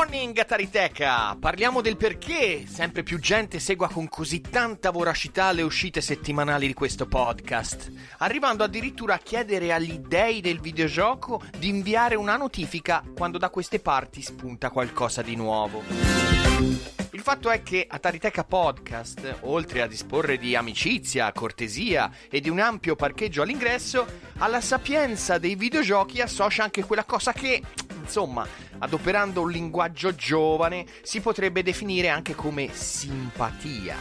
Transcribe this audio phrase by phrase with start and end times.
[0.10, 1.38] Good morning Atariteca!
[1.40, 6.74] Parliamo del perché sempre più gente segua con così tanta voracità le uscite settimanali di
[6.74, 13.38] questo podcast, arrivando addirittura a chiedere agli dei del videogioco di inviare una notifica quando
[13.38, 15.84] da queste parti spunta qualcosa di nuovo.
[17.12, 22.60] Il fatto è che Atariteca Podcast, oltre a disporre di amicizia, cortesia e di un
[22.60, 27.62] ampio parcheggio all'ingresso, alla sapienza dei videogiochi associa anche quella cosa che,
[28.10, 28.48] insomma,
[28.80, 33.98] adoperando un linguaggio giovane, si potrebbe definire anche come simpatia.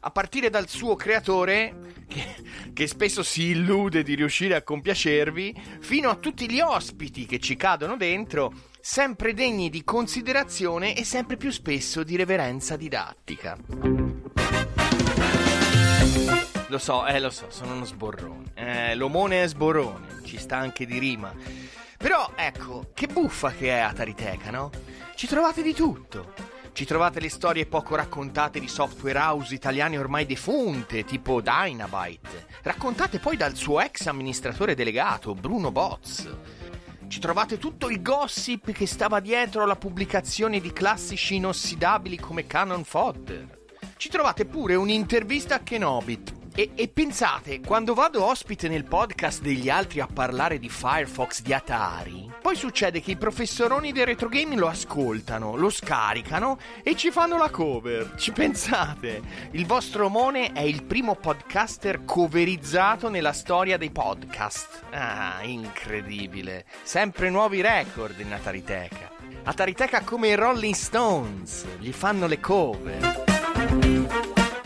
[0.00, 2.34] A partire dal suo creatore, che,
[2.72, 7.54] che spesso si illude di riuscire a compiacervi, fino a tutti gli ospiti che ci
[7.54, 13.56] cadono dentro, sempre degni di considerazione e sempre più spesso di reverenza didattica.
[16.68, 18.50] Lo so, eh, lo so, sono uno sborrone.
[18.54, 21.32] Eh, l'omone è sborrone, ci sta anche di rima.
[22.04, 24.70] Però, ecco, che buffa che è Atariteca, no?
[25.14, 26.34] Ci trovate di tutto.
[26.74, 33.20] Ci trovate le storie poco raccontate di software house italiane ormai defunte, tipo Dynabyte, raccontate
[33.20, 36.30] poi dal suo ex amministratore delegato, Bruno Boz.
[37.08, 42.84] Ci trovate tutto il gossip che stava dietro alla pubblicazione di classici inossidabili come Canon
[42.84, 43.60] Fodder.
[43.96, 46.43] Ci trovate pure un'intervista a Kenobit.
[46.56, 51.52] E, e pensate, quando vado ospite nel podcast degli altri a parlare di Firefox di
[51.52, 57.10] Atari, poi succede che i professoroni del retro gaming lo ascoltano, lo scaricano e ci
[57.10, 58.14] fanno la cover.
[58.16, 59.20] Ci pensate?
[59.50, 64.82] Il vostro Mone è il primo podcaster coverizzato nella storia dei podcast.
[64.90, 66.66] Ah, incredibile.
[66.84, 69.10] Sempre nuovi record in Atariteca.
[69.42, 73.24] Atariteca come i Rolling Stones, gli fanno le cover.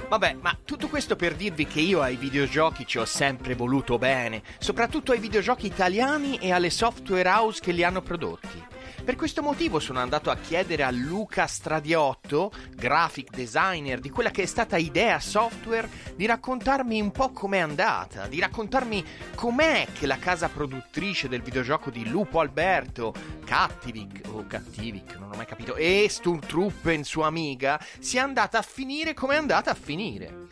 [0.08, 4.42] Vabbè, ma tutto questo per dirvi che io ai videogiochi ci ho sempre voluto bene,
[4.58, 8.77] soprattutto ai videogiochi italiani e alle software house che li hanno prodotti.
[9.08, 14.42] Per questo motivo sono andato a chiedere a Luca Stradiotto, graphic designer di quella che
[14.42, 19.02] è stata Idea Software, di raccontarmi un po' com'è andata, di raccontarmi
[19.34, 23.14] com'è che la casa produttrice del videogioco di Lupo Alberto,
[23.46, 29.14] Cattivic, o Cattivic, non ho mai capito, e Sturmtruppen, sua amiga, sia andata a finire
[29.14, 30.48] come è andata a finire.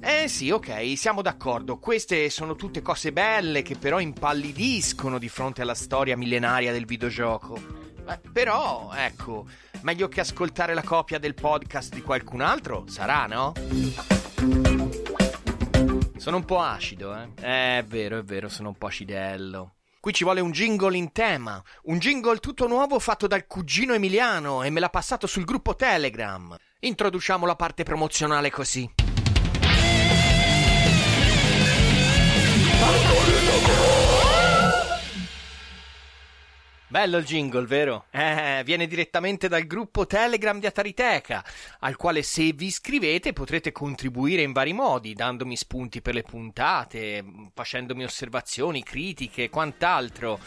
[0.00, 1.80] Eh sì, ok, siamo d'accordo.
[1.80, 7.85] Queste sono tutte cose belle che però impallidiscono di fronte alla storia millenaria del videogioco.
[8.08, 9.46] Eh, però, ecco,
[9.80, 13.52] meglio che ascoltare la copia del podcast di qualcun altro, sarà, no?
[16.16, 17.28] Sono un po' acido, eh?
[17.40, 19.74] Eh, è vero, è vero, sono un po' acidello.
[19.98, 24.62] Qui ci vuole un jingle in tema, un jingle tutto nuovo fatto dal cugino Emiliano
[24.62, 26.56] e me l'ha passato sul gruppo Telegram.
[26.78, 28.88] Introduciamo la parte promozionale così.
[36.88, 38.04] Bello il jingle, vero?
[38.12, 41.44] Eh, viene direttamente dal gruppo Telegram di Atariteca,
[41.80, 47.24] al quale se vi iscrivete potrete contribuire in vari modi, dandomi spunti per le puntate,
[47.52, 50.38] facendomi osservazioni, critiche e quant'altro.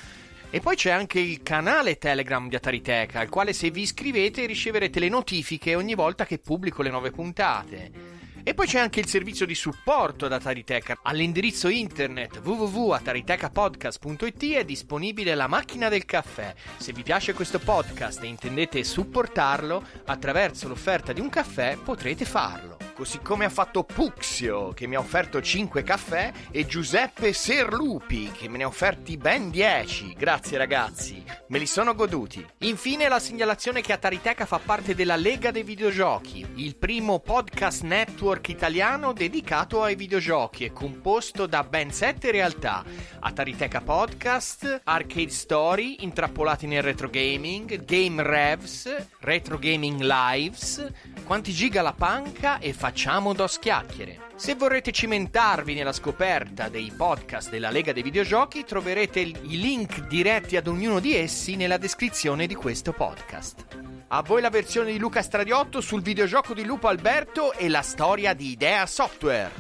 [0.49, 5.01] E poi c'è anche il canale Telegram di Atariteca, al quale se vi iscrivete riceverete
[5.01, 8.18] le notifiche ogni volta che pubblico le nuove puntate.
[8.43, 10.99] E poi c'è anche il servizio di supporto ad Atariteca.
[11.03, 16.53] All'indirizzo internet www.ataritekapodcast.it è disponibile la macchina del caffè.
[16.77, 22.77] Se vi piace questo podcast e intendete supportarlo attraverso l'offerta di un caffè, potrete farlo.
[22.99, 28.49] così come ha fatto Puxio che mi ha offerto 5 caffè e Giuseppe Serlupi che
[28.49, 30.15] me ne ha offerti ben 10.
[30.17, 32.45] Grazie ragazzi, me li sono goduti.
[32.59, 38.28] Infine la segnalazione che Atariteca fa parte della Lega dei Videogiochi, il primo podcast network
[38.51, 42.83] italiano dedicato ai videogiochi e composto da ben 7 realtà.
[43.19, 50.91] Atariteca Podcast, Arcade Story, intrappolati nel retro gaming, Game Revs, Retro Gaming Lives,
[51.29, 54.29] Quanti giga la panca e facciamo dos chiacchiere.
[54.35, 60.55] Se vorrete cimentarvi nella scoperta dei podcast della Lega dei Videogiochi, troverete i link diretti
[60.55, 63.88] ad ognuno di essi nella descrizione di questo podcast.
[64.11, 68.33] A voi la versione di Luca Stradiotto sul videogioco di Lupo Alberto e la storia
[68.33, 69.51] di Idea Software.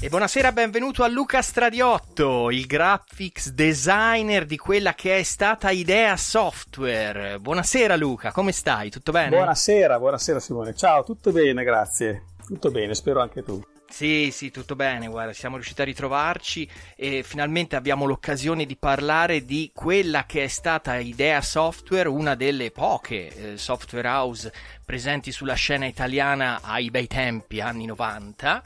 [0.00, 6.16] E buonasera, benvenuto a Luca Stradiotto, il graphics designer di quella che è stata Idea
[6.16, 7.38] Software.
[7.38, 8.90] Buonasera Luca, come stai?
[8.90, 9.28] Tutto bene?
[9.28, 10.74] Buonasera, buonasera Simone.
[10.74, 12.33] Ciao, tutto bene, grazie.
[12.46, 13.62] Tutto bene, spero anche tu.
[13.88, 19.44] Sì, sì, tutto bene, guarda, siamo riusciti a ritrovarci e finalmente abbiamo l'occasione di parlare
[19.44, 24.52] di quella che è stata Idea Software, una delle poche eh, software house
[24.84, 28.62] presenti sulla scena italiana ai bei tempi, anni 90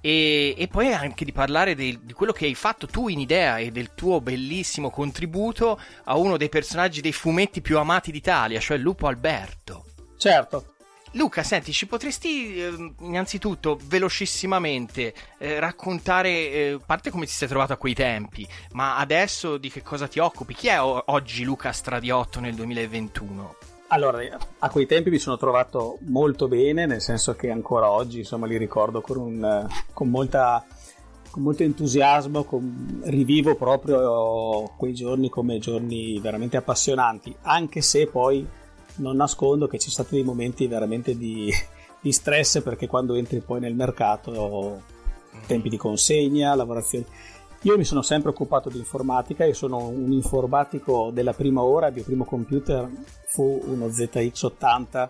[0.00, 3.58] e, e, poi anche di parlare di, di, quello che hai fatto tu in idea
[3.58, 8.78] e del tuo bellissimo contributo a uno dei personaggi dei fumetti più amati d'Italia, cioè
[8.78, 9.84] Lupo Alberto.
[10.16, 10.76] Certo.
[11.14, 17.72] Luca, senti, ci potresti eh, innanzitutto velocissimamente eh, raccontare, eh, parte come ti sei trovato
[17.72, 20.54] a quei tempi, ma adesso di che cosa ti occupi?
[20.54, 23.56] Chi è o- oggi Luca Stradiotto nel 2021?
[23.88, 24.20] Allora,
[24.60, 28.56] a quei tempi mi sono trovato molto bene, nel senso che ancora oggi insomma, li
[28.56, 30.64] ricordo con, un, con, molta,
[31.28, 38.46] con molto entusiasmo, con, rivivo proprio quei giorni come giorni veramente appassionanti, anche se poi
[38.96, 41.52] non nascondo che ci sono stati dei momenti veramente di,
[42.00, 44.82] di stress perché quando entri poi nel mercato,
[45.46, 47.04] tempi di consegna, lavorazioni.
[47.62, 51.94] Io mi sono sempre occupato di informatica, io sono un informatico della prima ora, il
[51.94, 52.90] mio primo computer
[53.26, 55.08] fu uno ZX80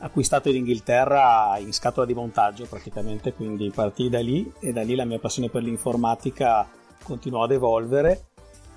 [0.00, 4.94] acquistato in Inghilterra in scatola di montaggio praticamente, quindi partì da lì e da lì
[4.94, 6.68] la mia passione per l'informatica
[7.02, 8.31] continuò ad evolvere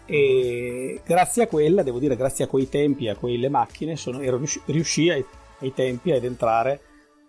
[0.05, 4.37] e grazie a quella, devo dire grazie a quei tempi, a quelle macchine, sono, ero
[4.37, 5.25] riusci, riuscì ai,
[5.59, 6.81] ai, tempi ad entrare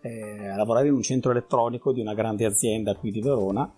[0.02, 3.70] eh, a lavorare in un centro elettronico di una grande azienda qui di Verona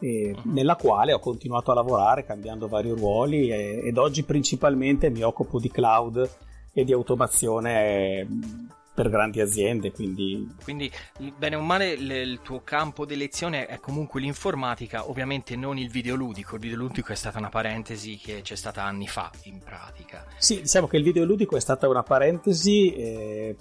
[0.00, 5.22] e nella quale ho continuato a lavorare cambiando vari ruoli e, ed oggi principalmente mi
[5.22, 6.28] occupo di cloud
[6.72, 8.26] e di automazione
[8.94, 9.92] per grandi aziende.
[9.92, 10.90] Quindi, quindi
[11.36, 16.56] bene o male, il tuo campo di lezione è comunque l'informatica, ovviamente non il videoludico.
[16.56, 20.26] Il videoludico è stata una parentesi che c'è stata anni fa in pratica.
[20.38, 23.56] Sì, diciamo che il videoludico è stata una parentesi, eh,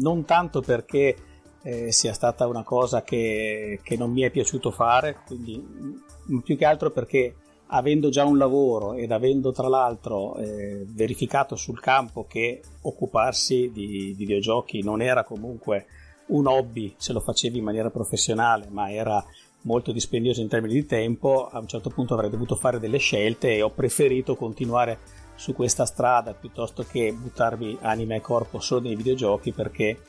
[0.00, 1.16] non tanto perché
[1.62, 6.56] eh, sia stata una cosa che, che, non mi è piaciuto fare, quindi mm, più
[6.56, 7.34] che altro perché
[7.68, 14.14] avendo già un lavoro ed avendo tra l'altro eh, verificato sul campo che occuparsi di,
[14.16, 15.86] videogiochi non era comunque
[16.26, 19.24] un hobby se lo facevi in maniera professionale, ma era
[19.62, 23.54] molto dispendioso in termini di tempo, a un certo punto avrei dovuto fare delle scelte
[23.54, 24.98] e ho preferito continuare
[25.34, 30.00] su questa strada piuttosto che buttarmi anima e corpo solo nei videogiochi perché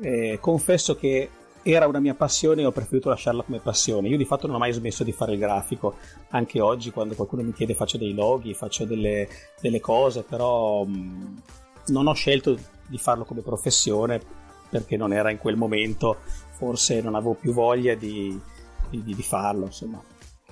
[0.00, 1.28] eh, confesso che
[1.68, 4.08] era una mia passione e ho preferito lasciarla come passione.
[4.08, 5.96] Io di fatto non ho mai smesso di fare il grafico,
[6.30, 9.28] anche oggi quando qualcuno mi chiede faccio dei loghi, faccio delle,
[9.60, 11.36] delle cose, però mh, mm,
[11.86, 12.56] non ho scelto
[12.86, 14.20] di farlo come professione
[14.68, 16.18] perché non era in quel momento,
[16.52, 18.38] forse non avevo più voglia di,
[18.88, 20.00] di, di farlo, insomma.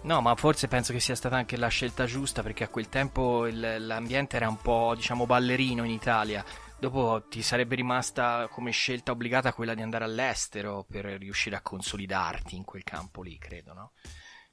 [0.03, 3.47] No, ma forse penso che sia stata anche la scelta giusta perché a quel tempo
[3.47, 6.45] il, l'ambiente era un po', diciamo, ballerino in Italia
[6.85, 12.57] dopo ti sarebbe rimasta come scelta obbligata quella di andare all'estero per riuscire a consolidarti
[12.57, 13.93] in quel campo lì, credo, no?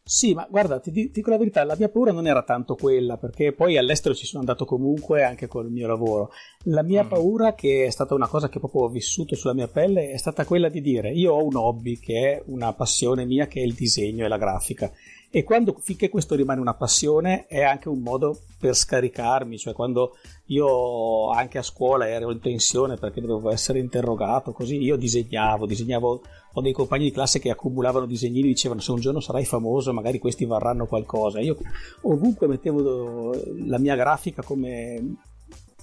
[0.04, 3.54] Sì, ma guarda, ti, dico la verità, la mia paura non era tanto quella, perché
[3.54, 6.32] poi all'estero ci sono andato comunque anche col mio lavoro.
[6.66, 7.08] La mia mm.
[7.08, 10.44] paura, che è stata una cosa che proprio ho vissuto sulla mia pelle, è stata
[10.44, 13.74] quella di dire, io ho un hobby che è una passione mia, che è il
[13.74, 14.92] disegno e la grafica.
[15.34, 20.18] E quando finché questo rimane una passione è anche un modo per scaricarmi, cioè quando
[20.48, 26.22] io anche a scuola ero in tensione perché dovevo essere interrogato, così io disegnavo, disegnavo,
[26.52, 30.20] ho dei compagni di classe che accumulavano disegnini dicevano se un giorno sarai famoso magari
[30.20, 31.40] questi varranno qualcosa.
[31.40, 31.58] Io
[32.02, 33.34] ovunque mettevo
[33.68, 35.16] la mia grafica come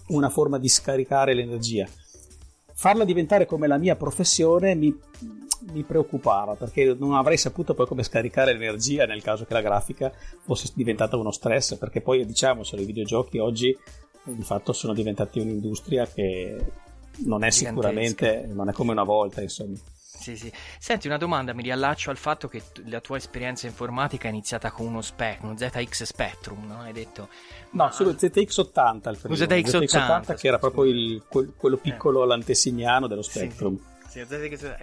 [0.09, 1.89] una forma di scaricare l'energia.
[2.75, 4.95] Farla diventare come la mia professione mi
[5.73, 10.13] mi preoccupava perché non avrei saputo poi come scaricare l'energia nel caso che la grafica
[10.41, 13.77] fosse diventata uno stress perché poi diciamocelo i videogiochi oggi
[14.23, 16.57] di fatto sono diventati un'industria che
[17.25, 19.77] non è sicuramente non è come una volta insomma
[20.19, 20.53] sì, sì.
[20.81, 24.87] Senti, una domanda, mi riallaccio al fatto che la tua esperienza informatica è iniziata con
[24.87, 26.81] uno Spectrum, uno ZX Spectrum, no?
[26.81, 27.29] Hai detto...
[27.71, 27.93] No, ma...
[27.93, 29.35] solo ZX80 il primo.
[29.37, 32.27] ZX80, ZX80 che era proprio il, quello piccolo, eh.
[32.27, 33.77] l'antesignano dello Spectrum.
[33.77, 33.98] Sì, sì.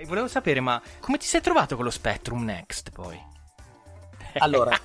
[0.05, 3.19] Volevo sapere, ma come ti sei trovato con lo Spectrum Next poi?
[4.37, 4.77] Allora,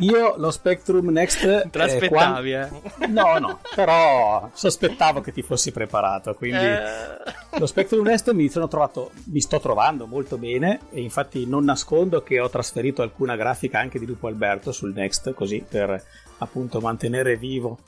[0.00, 1.40] Io lo Spectrum Next...
[1.70, 2.82] Te l'aspettavi, eh, quando...
[2.98, 3.06] eh?
[3.08, 7.58] No, no, però sospettavo che ti fossi preparato, quindi eh...
[7.58, 12.22] lo Spectrum Next mi sono trovato, mi sto trovando molto bene e infatti non nascondo
[12.22, 16.00] che ho trasferito alcuna grafica anche di Lupo Alberto sul Next, così per
[16.38, 17.78] appunto mantenere vivo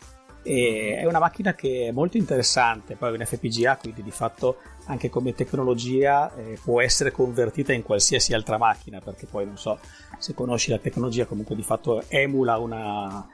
[0.43, 4.59] e è una macchina che è molto interessante, poi è un FPGA, quindi di fatto
[4.87, 9.79] anche come tecnologia eh, può essere convertita in qualsiasi altra macchina, perché poi non so
[10.19, 13.27] se conosci la tecnologia, comunque di fatto emula una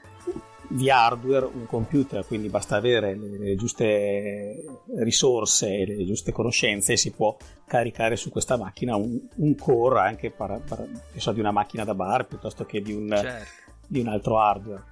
[0.68, 4.64] di hardware un computer, quindi basta avere le, le giuste
[4.98, 7.36] risorse e le giuste conoscenze e si può
[7.66, 10.84] caricare su questa macchina un, un core anche para, para,
[11.16, 13.50] so, di una macchina da bar piuttosto che di un, certo.
[13.86, 14.82] di un altro hardware.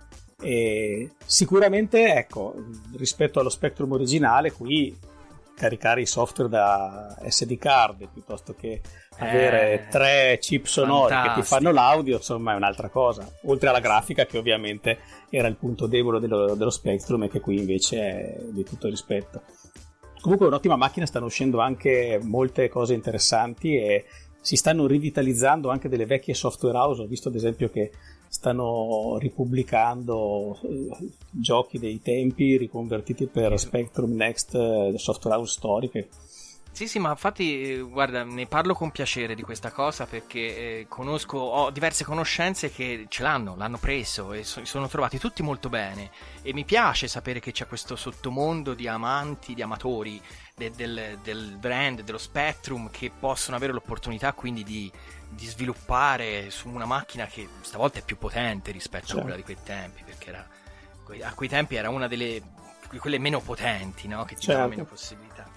[0.40, 2.54] E sicuramente, ecco,
[2.96, 4.96] rispetto allo Spectrum originale, qui
[5.54, 8.80] caricare i software da SD card piuttosto che
[9.18, 11.34] avere eh, tre chip sonori fantastico.
[11.34, 13.26] che ti fanno l'audio, insomma, è un'altra cosa.
[13.44, 14.98] Oltre alla grafica, che ovviamente
[15.30, 19.42] era il punto debole dello, dello Spectrum e che qui invece è di tutto rispetto.
[20.20, 24.04] Comunque, è un'ottima macchina, stanno uscendo anche molte cose interessanti e
[24.40, 27.02] si stanno rivitalizzando anche delle vecchie software house.
[27.02, 27.90] Ho visto ad esempio che
[28.34, 36.08] stanno ripubblicando eh, giochi dei tempi riconvertiti per Spectrum Next eh, software house storiche.
[36.72, 40.40] Sì, sì, ma infatti, eh, guarda, ne parlo con piacere di questa cosa perché
[40.80, 45.44] eh, conosco, ho diverse conoscenze che ce l'hanno, l'hanno preso e so, sono trovati tutti
[45.44, 46.10] molto bene.
[46.42, 50.20] E mi piace sapere che c'è questo sottomondo di amanti, di amatori
[50.56, 54.90] de, del, del brand, dello Spectrum, che possono avere l'opportunità quindi di
[55.34, 59.18] di sviluppare su una macchina che stavolta è più potente rispetto certo.
[59.18, 60.48] a quella di quei tempi, perché era,
[61.22, 62.42] a quei tempi era una delle
[62.98, 64.24] quelle meno potenti, no?
[64.24, 64.68] che ti certo.
[64.68, 65.48] meno possibilità.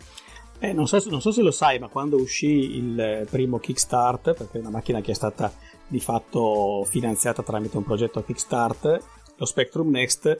[0.59, 4.57] Eh, non, so, non, so, se lo sai, ma quando uscì il primo Kickstart, perché
[4.57, 5.53] è una macchina che è stata
[5.85, 9.03] di fatto finanziata tramite un progetto Kickstart,
[9.35, 10.39] lo Spectrum Next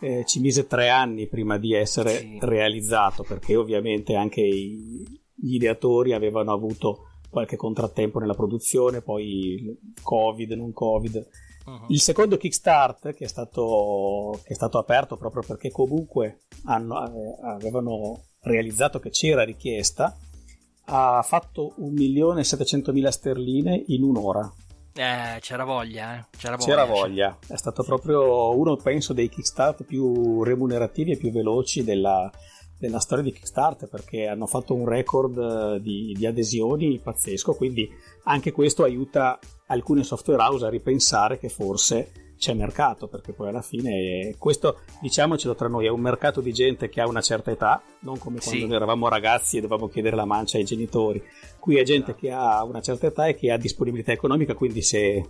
[0.00, 2.38] eh, ci mise tre anni prima di essere sì.
[2.42, 5.02] realizzato, perché ovviamente anche i,
[5.34, 11.26] gli ideatori avevano avuto qualche contrattempo nella produzione, poi Covid, non Covid.
[11.66, 11.86] Uh-huh.
[11.88, 17.48] Il secondo Kickstart, che è, stato, che è stato aperto proprio perché comunque hanno, eh,
[17.48, 20.16] avevano realizzato che c'era richiesta,
[20.86, 24.50] ha fatto 1.700.000 sterline in un'ora.
[24.94, 26.24] Eh, c'era voglia, eh.
[26.36, 26.68] C'era voglia.
[26.68, 27.38] C'era voglia.
[27.48, 32.30] È stato proprio uno, penso, dei Kickstart più remunerativi e più veloci della,
[32.78, 37.88] della storia di Kickstarter perché hanno fatto un record eh, di, di, adesioni pazzesco, quindi
[38.24, 43.62] anche questo aiuta alcune software house a ripensare che forse c'è mercato, perché poi alla
[43.62, 47.82] fine questo, diciamocelo tra noi, è un mercato di gente che ha una certa età,
[48.00, 48.72] non come quando sì.
[48.72, 51.22] eravamo ragazzi e dovevamo chiedere la mancia ai genitori.
[51.58, 52.16] Qui è gente no.
[52.18, 55.24] che ha una certa età e che ha disponibilità economica, quindi se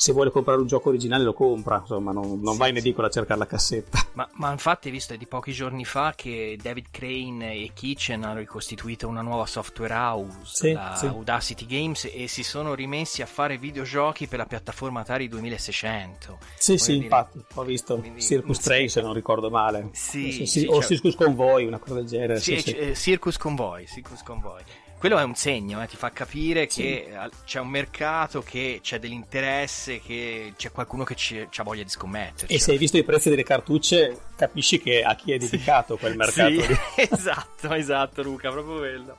[0.00, 3.08] se vuole comprare un gioco originale lo compra, insomma, non, non sì, va in edicola
[3.08, 4.06] a cercare la cassetta.
[4.14, 8.38] Ma, ma, infatti, visto è di pochi giorni fa che David Crane e Kitchen hanno
[8.38, 11.06] ricostituito una nuova software house, sì, la sì.
[11.06, 16.38] Audacity Games, e si sono rimessi a fare videogiochi per la piattaforma Atari 2600.
[16.56, 17.04] Sì, sì, dire...
[17.04, 19.90] infatti, ho visto Quindi, Circus Train, se non ricordo male.
[19.92, 20.86] Sì, sì, o cioè...
[20.86, 22.40] Circus Convoy, una cosa del genere.
[22.40, 24.62] Sì, eh, Circus Convoy, Circus Convoy
[25.00, 26.82] quello è un segno, eh, ti fa capire sì.
[26.82, 31.16] che c'è un mercato, che c'è dell'interesse, che c'è qualcuno che
[31.56, 32.52] ha voglia di scommettere.
[32.52, 36.00] E se hai visto i prezzi delle cartucce, capisci che a chi è dedicato sì.
[36.00, 36.50] quel mercato.
[36.50, 36.78] Sì,
[37.10, 39.16] esatto, esatto, Luca, proprio quello.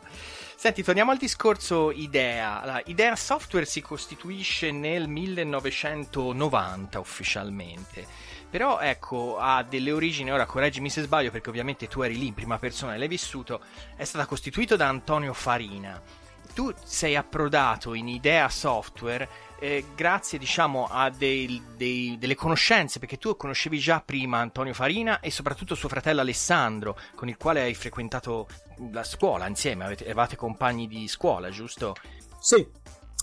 [0.55, 2.61] Senti, torniamo al discorso Idea.
[2.61, 8.05] Allora, Idea Software si costituisce nel 1990 ufficialmente
[8.51, 12.33] però ecco, ha delle origini, ora correggimi se sbaglio perché ovviamente tu eri lì in
[12.33, 13.61] prima persona e l'hai vissuto,
[13.95, 15.99] è stata costituita da Antonio Farina.
[16.53, 19.27] Tu sei approdato in Idea Software
[19.57, 25.21] eh, grazie diciamo a dei, dei, delle conoscenze, perché tu conoscevi già prima Antonio Farina
[25.21, 28.47] e soprattutto suo fratello Alessandro, con il quale hai frequentato
[28.91, 31.95] la scuola insieme, avete, eravate compagni di scuola, giusto?
[32.37, 32.67] Sì,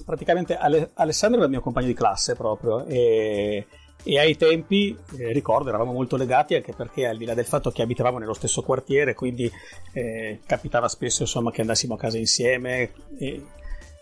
[0.07, 3.67] praticamente Ale- Alessandro era il mio compagno di classe proprio e
[4.05, 7.71] e ai tempi, eh, ricordo, eravamo molto legati anche perché al di là del fatto
[7.71, 9.51] che abitavamo nello stesso quartiere, quindi
[9.93, 12.93] eh, capitava spesso insomma, che andassimo a casa insieme.
[13.19, 13.43] E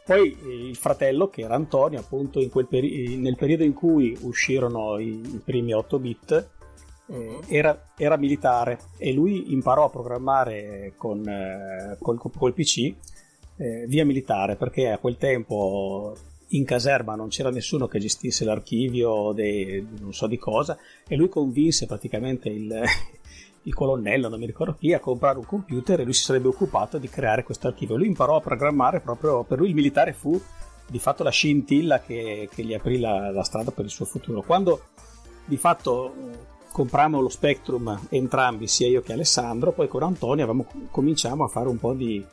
[0.05, 5.09] Poi eh, il fratello, che era Antonio, appunto peri- nel periodo in cui uscirono i,
[5.09, 6.49] i primi 8 bit,
[7.09, 8.79] eh, era, era, militare.
[8.99, 12.95] E lui imparò a programmare con, eh, col, col, PC
[13.57, 16.15] eh, via militare perché a quel tempo
[16.51, 21.29] in caserma non c'era nessuno che gestisse l'archivio di non so di cosa e lui
[21.29, 22.73] convinse praticamente il,
[23.67, 26.99] il colonnello, non mi ricordo chi, a comprare un computer e lui si sarebbe occupato
[26.99, 27.97] di creare questo archivio.
[27.97, 30.41] Lui imparò a programmare proprio, per lui il militare fu
[30.89, 34.43] di fatto la scintilla che, che gli aprì la, la, strada per il suo futuro.
[34.43, 34.83] Quando
[35.45, 36.15] di fatto
[36.71, 41.69] comprammo lo Spectrum entrambi, sia io che Alessandro, poi con Antonio avevamo, cominciamo a fare
[41.69, 42.25] un po' di,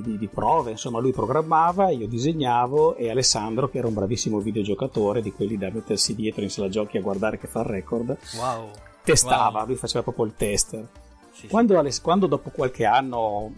[0.00, 4.38] di, di, di, prove, insomma lui programmava, io disegnavo e Alessandro che era un bravissimo
[4.38, 8.16] videogiocatore di quelli da mettersi dietro in sala giochi a guardare che fa il record.
[8.38, 8.70] Wow
[9.02, 9.66] testava, wow.
[9.66, 10.86] lui faceva proprio il tester.
[11.32, 12.00] Sì, quando, sì.
[12.00, 13.52] quando, dopo qualche anno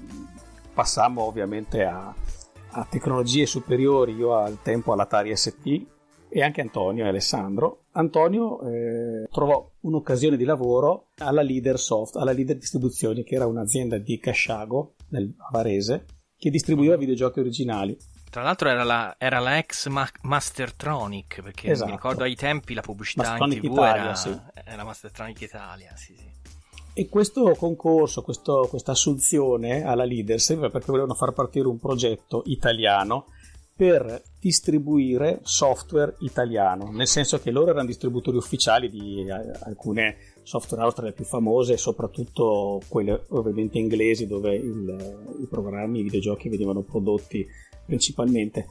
[0.73, 2.14] passammo ovviamente a,
[2.71, 5.87] a, tecnologie superiori, io al tempo all'Atari ST
[6.29, 12.33] e anche Antonio e Alessandro, Antonio eh, trovò un'occasione di lavoro alla Leader Soft, alla
[12.33, 16.07] Leader Distribuzioni, che era un'azienda di Casciago, nel Varese,
[16.45, 17.97] che distribuiva videogiochi originali.
[18.29, 21.89] Tra l'altro era la, era la ex Ma- Mastertronic, perché esatto.
[21.89, 24.39] mi ricordo ai tempi la pubblicità in tv Italia, era, sì.
[24.53, 26.33] era Mastertronic Italia, sì, sì.
[26.93, 32.43] E questo concorso, questo, questa assunzione alla leader serviva perché volevano far partire un progetto
[32.45, 33.25] italiano
[33.75, 40.97] per distribuire software italiano, nel senso che loro erano distributori ufficiali di alcune software house
[40.97, 46.83] tra le più famose, soprattutto quelle ovviamente inglesi dove il, i programmi, i videogiochi venivano
[46.83, 47.45] prodotti
[47.85, 48.67] principalmente.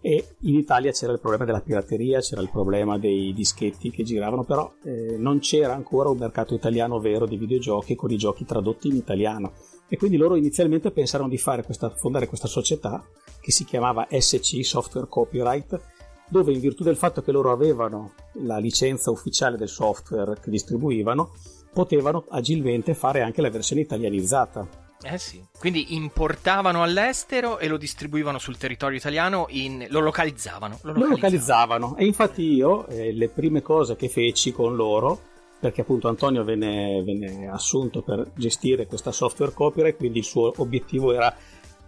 [0.00, 4.44] E in Italia c'era il problema della pirateria, c'era il problema dei dischetti che giravano,
[4.44, 8.86] però eh, non c'era ancora un mercato italiano vero di videogiochi con i giochi tradotti
[8.86, 9.52] in italiano.
[9.88, 13.04] E quindi loro inizialmente pensarono di questa, fondare questa società
[13.40, 15.80] che si chiamava SC Software Copyright,
[16.28, 21.32] dove in virtù del fatto che loro avevano la licenza ufficiale del software che distribuivano,
[21.72, 28.38] potevano agilmente fare anche la versione italianizzata eh sì, quindi importavano all'estero e lo distribuivano
[28.38, 29.86] sul territorio italiano, in...
[29.90, 31.04] lo, localizzavano, lo localizzavano.
[31.04, 31.96] Lo localizzavano.
[31.96, 35.20] E infatti io eh, le prime cose che feci con loro,
[35.60, 41.12] perché appunto Antonio venne, venne assunto per gestire questa software copyright, quindi il suo obiettivo
[41.12, 41.34] era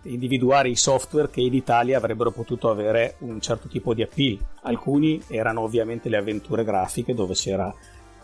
[0.03, 4.39] individuare i software che in Italia avrebbero potuto avere un certo tipo di appeal.
[4.63, 7.73] Alcuni erano ovviamente le avventure grafiche dove c'era,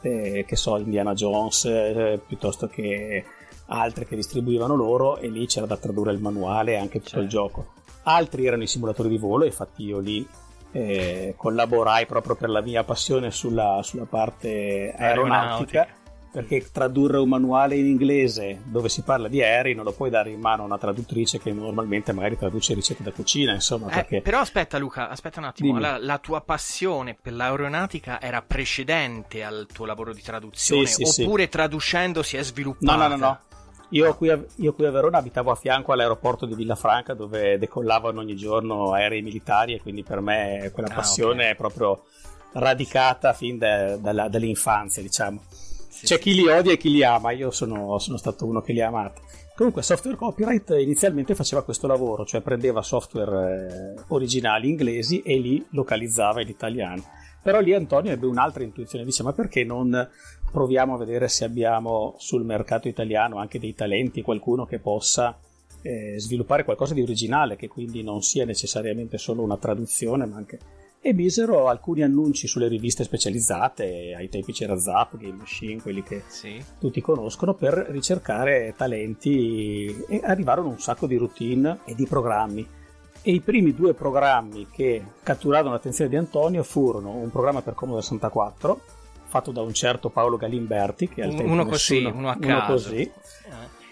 [0.01, 3.25] eh, che so, Indiana Jones, eh, piuttosto che
[3.67, 7.25] altre che distribuivano loro e lì c'era da tradurre il manuale e anche tutto certo.
[7.25, 7.67] il gioco.
[8.05, 10.27] Altri erano i simulatori di volo, infatti io lì
[10.73, 15.81] eh, collaborai proprio per la mia passione sulla, sulla parte aeronautica.
[15.81, 16.03] aeronautica
[16.35, 20.31] perché tradurre un manuale in inglese dove si parla di aerei non lo puoi dare
[20.31, 23.87] in mano a una traduttrice che normalmente magari traduce ricette da cucina, insomma.
[23.87, 24.21] Eh, perché...
[24.21, 29.69] Però aspetta Luca, aspetta un attimo, la, la, tua passione per l'aeronautica era precedente al
[29.73, 31.49] tuo lavoro di traduzione sì, sì, oppure sì.
[31.51, 32.97] traducendo si è sviluppata?
[32.97, 33.39] No, no, no, no.
[33.91, 38.19] Io qui, a, io qui, a, Verona abitavo a fianco all'aeroporto di Villafranca dove decollavano
[38.19, 41.53] ogni giorno aerei militari e quindi per me quella ah, passione okay.
[41.53, 42.03] è proprio
[42.55, 45.41] radicata fin da, da, dall'infanzia, diciamo.
[45.95, 48.73] Sì, C'è chi li odia e chi li ama, io sono, sono stato uno che
[48.73, 49.21] li ha amati.
[49.55, 55.65] Comunque, Software Copyright inizialmente faceva questo lavoro, cioè prendeva software eh, originali inglesi e li
[55.71, 57.05] localizzava in italiano.
[57.41, 60.11] Però lì Antonio ebbe un'altra intuizione, dice ma perché non
[60.51, 65.39] proviamo a vedere se abbiamo sul mercato italiano anche dei talenti, qualcuno che possa
[65.83, 70.59] eh, sviluppare qualcosa di originale, che quindi non sia necessariamente solo una traduzione, ma anche...
[71.07, 76.23] E misero alcuni annunci sulle riviste specializzate, ai tempi c'era Zap, Game Machine, quelli che
[76.29, 76.65] sì.
[76.81, 82.67] tutti conoscono, per ricercare talenti e arrivarono un sacco di routine e di programmi.
[83.21, 88.03] E i primi due programmi che catturarono l'attenzione di Antonio furono un programma per Commodore
[88.03, 88.81] 64
[89.27, 92.49] fatto da un certo Paolo Galimberti, che al tempo uno così, nessuno, uno a caso.
[92.49, 93.13] Uno così, eh.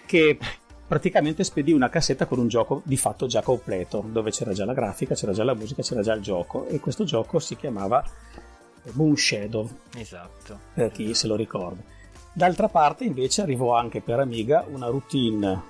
[0.07, 0.39] che
[0.87, 4.73] praticamente spedì una cassetta con un gioco di fatto già completo, dove c'era già la
[4.73, 8.03] grafica, c'era già la musica, c'era già il gioco e questo gioco si chiamava
[8.93, 9.69] Moon Shadow.
[9.97, 10.59] Esatto.
[10.73, 11.81] Per chi se lo ricorda.
[12.33, 15.61] D'altra parte invece arrivò anche per Amiga una routine,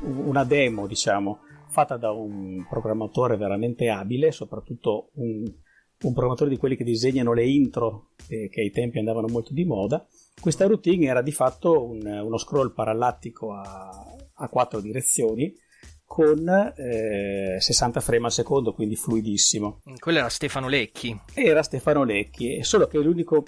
[0.00, 5.50] una demo diciamo, fatta da un programmatore veramente abile, soprattutto un
[6.02, 9.64] un programmatore di quelli che disegnano le intro, eh, che ai tempi andavano molto di
[9.64, 10.06] moda.
[10.40, 14.09] Questa routine era di fatto un, uno scroll parallattico a,
[14.40, 15.52] a quattro direzioni
[16.04, 19.80] con eh, 60 frame al secondo, quindi fluidissimo.
[19.98, 21.16] Quello era Stefano Lecchi.
[21.34, 23.44] Era Stefano Lecchi, solo che l'unico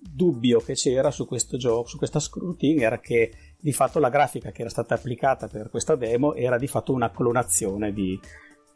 [0.00, 4.52] dubbio che c'era su questo gioco, su questa routine, era che di fatto la grafica
[4.52, 8.18] che era stata applicata per questa demo era di fatto una clonazione di,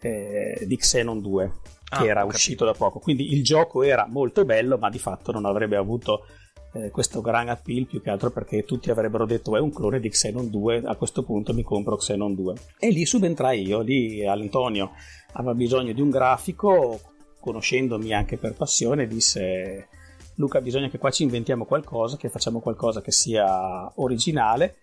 [0.01, 1.53] eh, di Xenon 2
[1.91, 2.99] Ah, che era ho uscito da poco.
[2.99, 6.27] Quindi il gioco era molto bello, ma di fatto non avrebbe avuto
[6.73, 10.09] eh, questo gran appeal più che altro perché tutti avrebbero detto è un clone di
[10.09, 12.55] Xenon 2, a questo punto mi compro Xenon 2.
[12.79, 14.93] E lì subentrai io, lì Antonio
[15.33, 17.01] aveva bisogno di un grafico,
[17.41, 19.89] conoscendomi anche per passione, disse
[20.35, 24.77] Luca bisogna che qua ci inventiamo qualcosa, che facciamo qualcosa che sia originale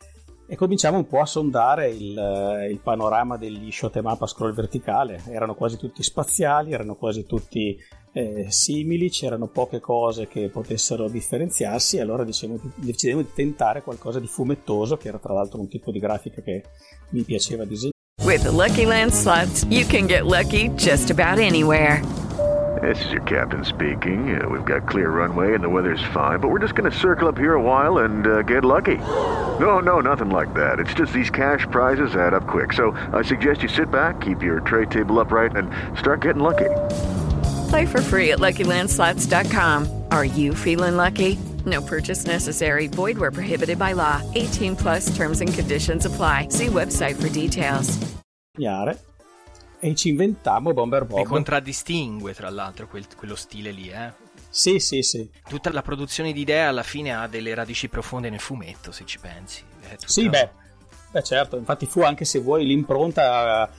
[0.48, 4.28] e cominciamo un po' a sondare il, eh, il panorama degli shot em up a
[4.28, 5.22] scroll verticale.
[5.28, 7.78] Erano quasi tutti spaziali, erano quasi tutti
[8.16, 14.22] eh, simili, c'erano poche cose che potessero differenziarsi e allora diciamo, decidemmo di tentare qualcosa
[14.22, 16.64] di fumettoso, che era tra l'altro un tipo di grafica che
[17.10, 17.94] mi piaceva disegnare.
[18.24, 22.02] With the Lucky Land slots, you can get lucky just about anywhere.
[22.82, 24.40] This is your captain speaking.
[24.40, 27.28] Uh, we've got clear runway and the weather's fine, but we're just going to circle
[27.28, 28.98] up here a while and uh, get lucky.
[29.60, 30.80] No, no, nothing like that.
[30.80, 32.72] It's just these cash prizes add up quick.
[32.72, 36.70] So I suggest you sit back, keep your tray table upright, and start getting lucky.
[37.70, 39.88] Play for free at LuckyLandSlots.com.
[40.12, 41.38] Are you feeling lucky?
[41.66, 42.88] No purchase necessary.
[42.88, 44.22] Void where prohibited by law.
[44.36, 46.48] 18 plus terms and conditions apply.
[46.50, 47.98] See website for details.
[49.80, 51.26] E ci inventammo Bomber E Bob.
[51.26, 54.12] contraddistingue, tra l'altro, quel- quello stile lì, eh.
[54.50, 55.30] Sì, sì, sì.
[55.48, 59.20] Tutta la produzione di idee alla fine ha delle radici profonde nel fumetto, se ci
[59.20, 59.62] pensi.
[59.82, 60.50] È tutta- Sì, beh,
[61.12, 63.70] beh, certo, infatti fu anche se vuoi l'impronta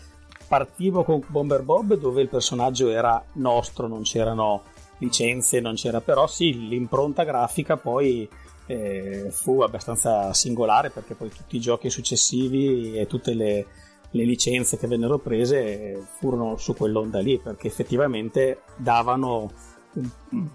[0.46, 4.62] partivo con Bomber Bob dove il personaggio era nostro, non c'erano
[4.98, 8.28] licenze, non c'era però sì, l'impronta grafica poi
[8.66, 13.66] eh, fu abbastanza singolare perché poi tutti i giochi successivi e tutte le,
[14.10, 19.50] le licenze che vennero prese furono su quell'onda lì perché effettivamente davano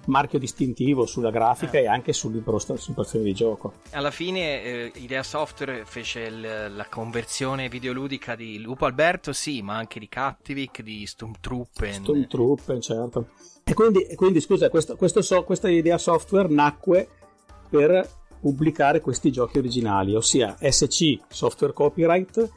[0.06, 1.84] marchio distintivo sulla grafica Eh.
[1.84, 3.74] e anche sull'impostazione di gioco.
[3.92, 9.76] Alla fine eh, Idea Software fece il- la conversione videoludica di Lupo Alberto, sì, ma
[9.78, 11.94] anche di Cattivic, di Stormtrooper.
[11.94, 13.28] Stormtrooper, certo.
[13.64, 17.08] E quindi, e quindi, scusa, questo- questo so- questa idea software nacque
[17.70, 18.10] per
[18.42, 22.50] pubblicare questi giochi originali, ossia SC Software Copyright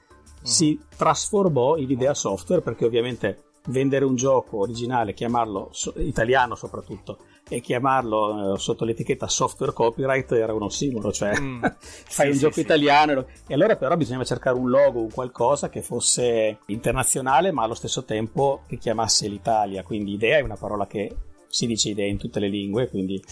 [0.42, 7.60] si trasformò in idea software perché ovviamente vendere un gioco originale, chiamarlo italiano soprattutto, e
[7.60, 11.62] chiamarlo eh, sotto l'etichetta software copyright era un ossimoro, cioè Mm.
[11.80, 12.60] fai Sì, un sì, gioco sì.
[12.60, 17.62] italiano e lo- allora però bisognava cercare un logo, un qualcosa che fosse internazionale ma
[17.64, 21.14] allo stesso tempo che chiamasse l'Italia, quindi idea è una parola che
[21.46, 23.22] si dice idea in tutte le lingue, quindi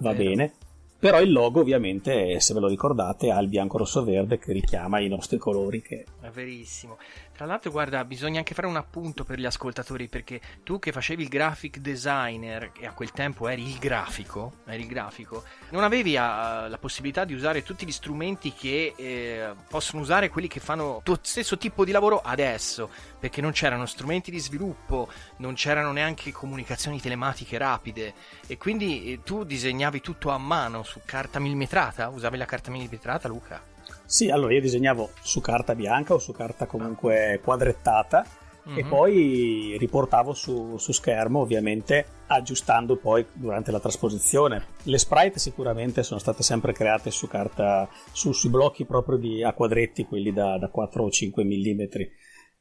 [0.00, 0.24] va vero.
[0.24, 0.52] bene.
[1.00, 4.98] Però il logo ovviamente, se ve lo ricordate, ha il bianco rosso verde che richiama
[4.98, 6.98] i nostri colori che È verissimo.
[7.38, 11.22] Tra l'altro, guarda, bisogna anche fare un appunto per gli ascoltatori perché tu che facevi
[11.22, 16.16] il graphic designer e a quel tempo eri il grafico, eri il grafico, non avevi
[16.16, 21.00] ah, la possibilità di usare tutti gli strumenti che eh, possono usare quelli che fanno
[21.04, 26.32] tuo stesso tipo di lavoro adesso, perché non c'erano strumenti di sviluppo, non c'erano neanche
[26.32, 28.14] comunicazioni telematiche rapide
[28.48, 33.28] e quindi eh, tu disegnavi tutto a mano su carta millimetrata, usavi la carta millimetrata,
[33.28, 33.76] Luca?
[34.04, 38.24] Sì, allora io disegnavo su carta bianca o su carta comunque quadrettata
[38.64, 38.88] e Mhm.
[38.88, 44.66] poi riportavo su, su schermo, ovviamente aggiustando poi durante la trasposizione.
[44.82, 49.54] Le sprite sicuramente sono state sempre create su carta, su- sui blocchi proprio di, a
[49.54, 51.82] quadretti, quelli da, da 4 o 5 mm,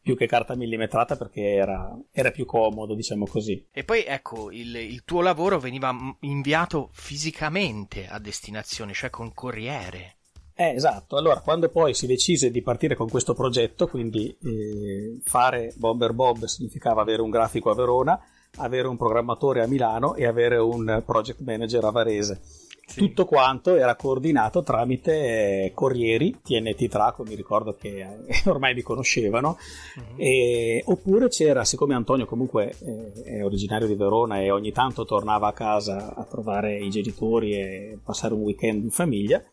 [0.01, 3.67] più che carta millimetrata perché era, era più comodo, diciamo così.
[3.73, 10.16] E poi ecco, il, il tuo lavoro veniva inviato fisicamente a destinazione, cioè con corriere.
[10.59, 11.17] Eh, esatto.
[11.17, 16.45] Allora, quando poi si decise di partire con questo progetto, quindi eh, fare Bomber Bob
[16.45, 18.19] significava avere un grafico a Verona,
[18.55, 22.39] avere un programmatore a Milano e avere un project manager a Varese.
[22.87, 22.99] Sì.
[23.01, 28.07] Tutto quanto era coordinato tramite eh, corrieri, TNT Traco, mi ricordo che eh,
[28.49, 29.57] ormai vi conoscevano,
[29.97, 30.15] Mhm.
[30.15, 35.47] e- oppure c'era, siccome Antonio comunque eh, è originario di Verona e ogni tanto tornava
[35.49, 39.43] a casa a trovare i genitori e passare un weekend in famiglia,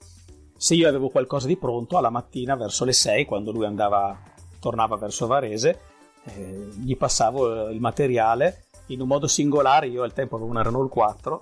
[0.57, 4.17] se io avevo qualcosa di pronto alla mattina verso le 6 quando lui andava
[4.61, 5.81] tornava verso Varese
[6.25, 8.61] eh, gli passavo eh, il materiale.
[8.89, 11.41] In un modo singolare io al tempo avevo una Renault 4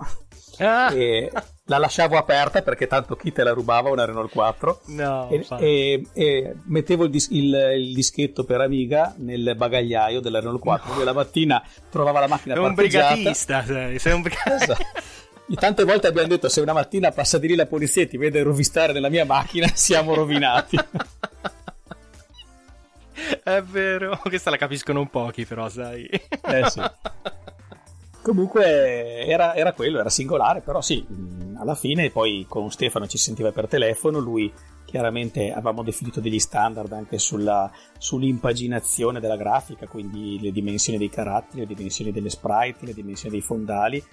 [0.59, 0.92] Ah!
[0.94, 1.31] e
[1.66, 6.07] la lasciavo aperta perché tanto chi te la rubava una Renault 4 No, e, e-
[6.12, 11.05] e mettevo il, dis- il- il dischetto per Amiga nel bagagliaio della Renault 4 Io
[11.05, 14.72] la mattina trovava la macchina È un brigatista, sei, sei un brigatista.
[14.72, 14.83] Esatto.
[15.55, 18.42] Tante volte abbiamo detto se una mattina passa di lì la polizia e ti vede
[18.42, 20.78] rovistare nella mia macchina siamo rovinati.
[23.44, 26.07] È vero, questa la capiscono pochi però, sai.
[26.07, 26.81] Eh sì.
[28.22, 33.18] Comunque era, era quello, era singolare, però sì, mh, alla fine poi con Stefano ci
[33.18, 34.52] sentiva per telefono, lui
[34.85, 41.61] chiaramente avevamo definito degli standard anche sulla, sull'impaginazione della grafica, quindi le dimensioni dei caratteri,
[41.61, 44.05] le dimensioni delle sprite, le dimensioni dei fondali.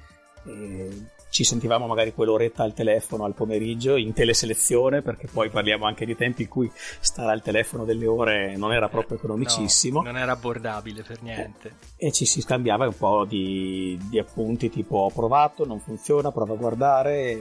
[0.45, 0.89] E
[1.29, 6.15] ci sentivamo magari quell'oretta al telefono al pomeriggio in teleselezione, perché poi parliamo anche di
[6.15, 9.99] tempi in cui stare al telefono delle ore non era proprio economicissimo.
[9.99, 11.75] No, non era abbordabile per niente.
[11.95, 16.53] E ci si scambiava un po' di, di appunti tipo ho provato, non funziona, prova
[16.53, 17.39] a guardare.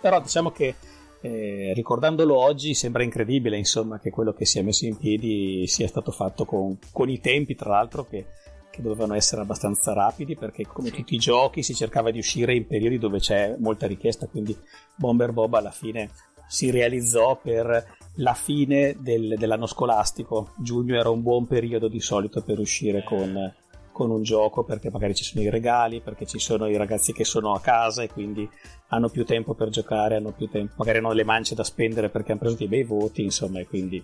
[0.00, 0.74] Però diciamo che
[1.20, 5.86] eh, ricordandolo oggi sembra incredibile insomma che quello che si è messo in piedi sia
[5.86, 8.28] stato fatto con, con i tempi tra l'altro che,
[8.70, 12.66] che, dovevano essere abbastanza rapidi perché come tutti i giochi si cercava di uscire in
[12.66, 14.56] periodi dove c'è molta richiesta quindi
[14.94, 16.10] Bomber Bob alla fine
[16.46, 20.52] si realizzò per la fine del, dell'anno scolastico.
[20.58, 23.52] Giugno era un buon periodo di solito per uscire con
[24.00, 27.24] con un gioco perché magari ci sono i regali, perché ci sono i ragazzi che
[27.24, 28.48] sono a casa e quindi
[28.88, 32.32] hanno più tempo per giocare, hanno più tempo, magari hanno le mance da spendere perché
[32.32, 34.02] hanno preso dei bei voti, insomma, e quindi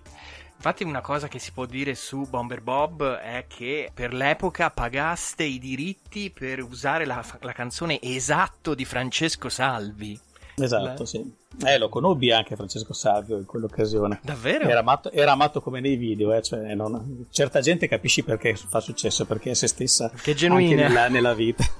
[0.56, 5.44] Infatti una cosa che si può dire su Bomber Bob è che per l'epoca pagaste
[5.44, 10.18] i diritti per usare la, la canzone esatto di Francesco Salvi.
[10.58, 11.06] Esatto, Beh.
[11.06, 11.32] sì.
[11.66, 14.20] Eh, lo conobbi anche Francesco Salvio in quell'occasione.
[14.22, 14.66] Davvero?
[14.66, 18.80] Era amato, era amato come nei video, eh, cioè non, certa gente capisci perché fa
[18.80, 20.88] successo, perché è se stessa che genuina.
[20.88, 21.62] Nella, nella, vita.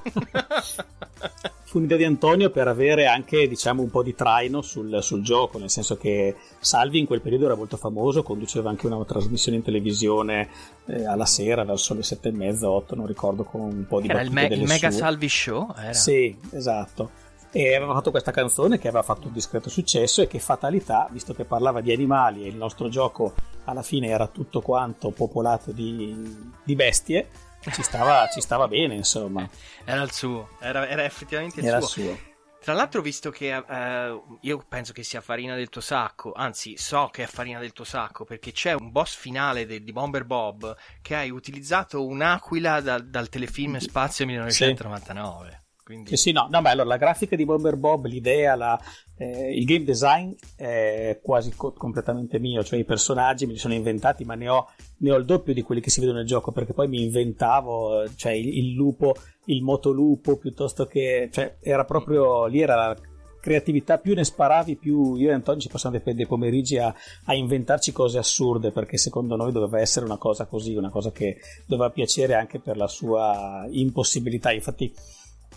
[1.65, 5.59] Fu un'idea di Antonio per avere anche diciamo un po' di traino sul, sul, gioco,
[5.59, 9.65] nel senso che Salvi in quel periodo era molto famoso, conduceva anche una trasmissione in
[9.65, 10.49] televisione
[10.87, 14.09] eh, alla sera verso le sette e mezza, otto, non ricordo, con un po' di
[14.09, 15.73] Era il, me- il Mega Salvi Show?
[15.77, 15.93] Era.
[15.95, 20.39] Sì, esatto e aveva fatto questa canzone che aveva fatto un discreto successo e che
[20.39, 25.11] fatalità, visto che parlava di animali e il nostro gioco alla fine era tutto quanto
[25.11, 27.29] popolato di, di bestie,
[27.73, 29.49] ci stava, ci stava, bene insomma.
[29.85, 32.05] Era il suo, era, era effettivamente il era suo.
[32.05, 32.35] suo.
[32.67, 37.09] Tra l'altro, visto che uh, io penso che sia farina del tuo sacco, anzi, so
[37.13, 40.77] che è farina del tuo sacco, perché c'è un boss finale de- di Bomber Bob
[41.01, 45.51] che hai utilizzato un'aquila da- dal telefilm Spazio 1999.
[45.51, 45.66] Sì.
[45.87, 46.09] Quindi...
[46.09, 48.77] Sì, sì, no, no, beh, allora la grafica di Bomber Bob, l'idea, la,
[49.17, 53.73] eh, il game design è quasi co- completamente mio, cioè i personaggi me li sono
[53.73, 56.51] inventati, ma ne ho, ne ho, il doppio di quelli che si vedono nel gioco,
[56.51, 62.47] perché poi mi inventavo, cioè il, il lupo, il motolupo, piuttosto che, cioè era proprio,
[62.47, 62.97] lì era la
[63.41, 66.93] creatività, più ne sparavi, più io e Antonio ci passiamo dei pomeriggi a,
[67.27, 71.37] a, inventarci cose assurde, perché secondo noi doveva essere una cosa così, una cosa che
[71.65, 74.51] doveva piacere anche per la sua impossibilità.
[74.51, 74.93] Infatti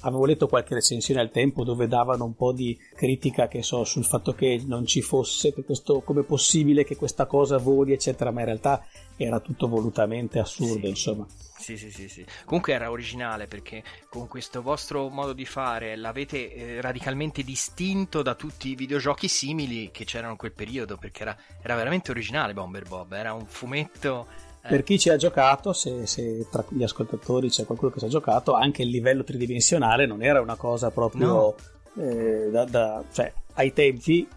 [0.02, 4.06] avevo letto qualche recensione al tempo dove davano un po' di critica che so sul
[4.06, 8.46] fatto che non ci fosse questo come possibile che questa cosa voli eccetera ma in
[8.46, 8.86] realtà
[9.18, 10.90] era tutto volutamente assurdo sì.
[10.90, 11.28] insomma
[11.60, 12.26] sì, sì, sì, sì.
[12.46, 18.34] Comunque era originale perché con questo vostro modo di fare l'avete eh, radicalmente distinto da
[18.34, 22.88] tutti i videogiochi simili che c'erano in quel periodo perché era, era veramente originale Bomber
[22.88, 24.28] Bob, era un fumetto
[24.70, 28.10] per chi ci ha giocato, se, se, tra gli ascoltatori c'è qualcuno che ci ha
[28.10, 31.56] giocato, anche il livello tridimensionale non era una cosa proprio
[31.94, 32.04] no.
[32.04, 34.28] eh, da, da, cioè, ai tempi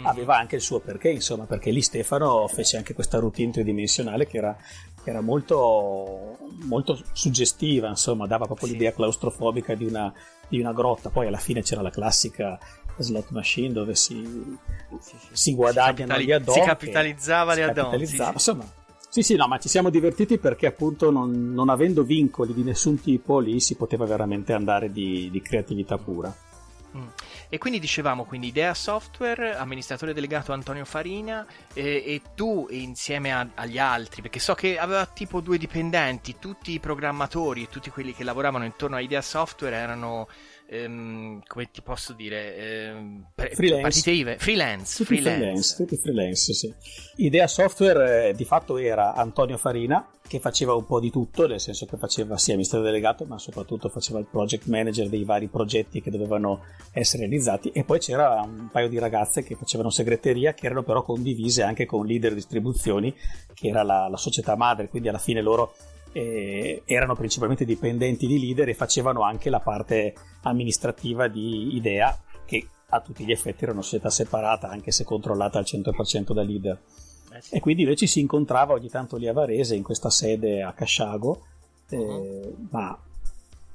[0.00, 0.06] mm.
[0.06, 4.36] aveva anche il suo perché, insomma, perché lì Stefano fece anche questa routine tridimensionale che
[4.36, 4.56] era,
[5.02, 8.74] era molto, molto, suggestiva, insomma, dava proprio sì.
[8.74, 10.12] l'idea claustrofobica di una,
[10.48, 11.10] di una grotta.
[11.10, 12.58] Poi alla fine c'era la classica
[12.96, 14.56] slot machine dove si,
[15.00, 15.28] sì, sì.
[15.32, 16.54] si guadagnano si capitali- gli addon.
[16.54, 18.00] Si capitalizzava gli addon.
[18.00, 18.78] Insomma,
[19.10, 23.00] sì, sì, no, ma ci siamo divertiti perché appunto non, non avendo vincoli di nessun
[23.00, 26.32] tipo lì si poteva veramente andare di, di creatività pura.
[26.96, 27.06] Mm.
[27.48, 33.48] E quindi dicevamo, quindi Idea Software, amministratore delegato Antonio Farina e, e tu insieme a,
[33.54, 38.14] agli altri, perché so che aveva tipo due dipendenti, tutti i programmatori e tutti quelli
[38.14, 40.28] che lavoravano intorno a Idea Software erano
[40.70, 43.80] ehm, come ti posso dire, ehm, freelance.
[43.80, 44.96] partite IVE, freelance.
[44.96, 45.36] Tutti freelance.
[45.38, 46.74] freelance, tutti freelance sì.
[47.16, 51.58] Idea Software eh, di fatto era Antonio Farina che faceva un po' di tutto, nel
[51.58, 56.00] senso che faceva sia ministero delegato, ma soprattutto faceva il project manager dei vari progetti
[56.00, 56.60] che dovevano
[56.92, 61.02] essere realizzati e poi c'era un paio di ragazze che facevano segreteria che erano però
[61.02, 63.12] condivise anche con leader distribuzioni
[63.52, 65.74] che era la, la società madre, quindi alla fine loro
[66.12, 73.00] erano principalmente dipendenti di leader e facevano anche la parte amministrativa di Idea, che a
[73.00, 76.80] tutti gli effetti era una società separata, anche se controllata al 100% da leader.
[77.32, 77.54] Eh sì.
[77.54, 80.72] E quindi noi ci si incontrava ogni tanto lì a Varese, in questa sede a
[80.72, 81.46] Casciago,
[81.90, 82.66] eh, uh-huh.
[82.70, 82.98] ma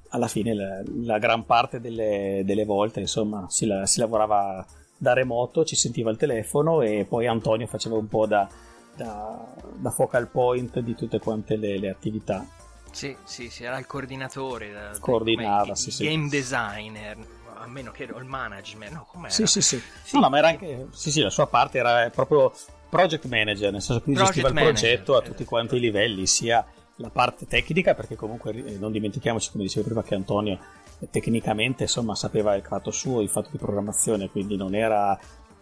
[0.09, 4.65] alla fine la, la gran parte delle, delle volte insomma si, la, si lavorava
[4.97, 8.47] da remoto, ci sentiva il telefono e poi Antonio faceva un po' da,
[8.95, 12.45] da, da focal point di tutte quante le, le attività.
[12.91, 14.91] Sì, sì, sì, era il coordinatore.
[14.99, 16.05] Coordinava, sì, sì.
[16.05, 17.17] Game designer.
[17.57, 19.33] a meno che il management, no, com'era?
[19.33, 19.81] Sì, sì, sì.
[20.13, 22.53] No, no, ma era anche, sì, sì, la sua parte era proprio
[22.89, 26.25] project manager, nel senso che lui gestiva il progetto manager, a tutti quanti i livelli,
[26.27, 26.65] sia
[26.97, 30.59] la parte tecnica, perché comunque eh, non dimentichiamoci, come dicevo prima, che Antonio
[30.99, 35.17] eh, tecnicamente insomma sapeva il fatto suo, il fatto di programmazione, quindi non era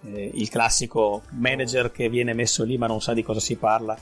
[0.06, 3.98] eh, il classico manager che viene messo lì ma non sa di cosa si parla.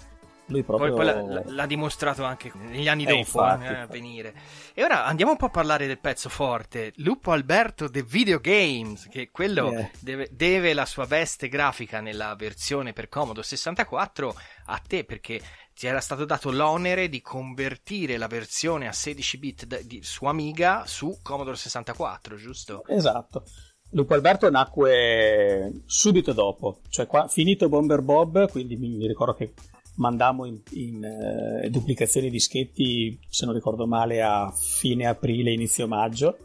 [0.47, 0.93] Lui proprio...
[0.93, 4.33] Poi, poi l'ha, l'ha- dimostrato anche negli anni Eh, dopo infatti, eh, a venire.
[4.73, 6.91] E ora andiamo un po' a parlare del pezzo forte.
[6.97, 9.91] Lupo Alberto The Video Games, che quello Eh.
[10.01, 14.35] deve, deve la sua veste grafica nella versione per Commodore 64
[14.65, 15.39] a te, perché
[15.73, 20.25] ti era stato dato l'onere di convertire la versione a 16 bit d- di, su
[20.25, 22.83] Amiga su Commodore 64, giusto?
[22.87, 23.45] Esatto.
[23.93, 29.53] Lupo Alberto nacque subito dopo, cioè qua, finito Bomber Bob, quindi mi, ricordo che
[29.95, 35.87] mandammo in, in, eh, duplicazioni di dischetti, se non ricordo male, a fine aprile, inizio
[35.87, 36.37] maggio.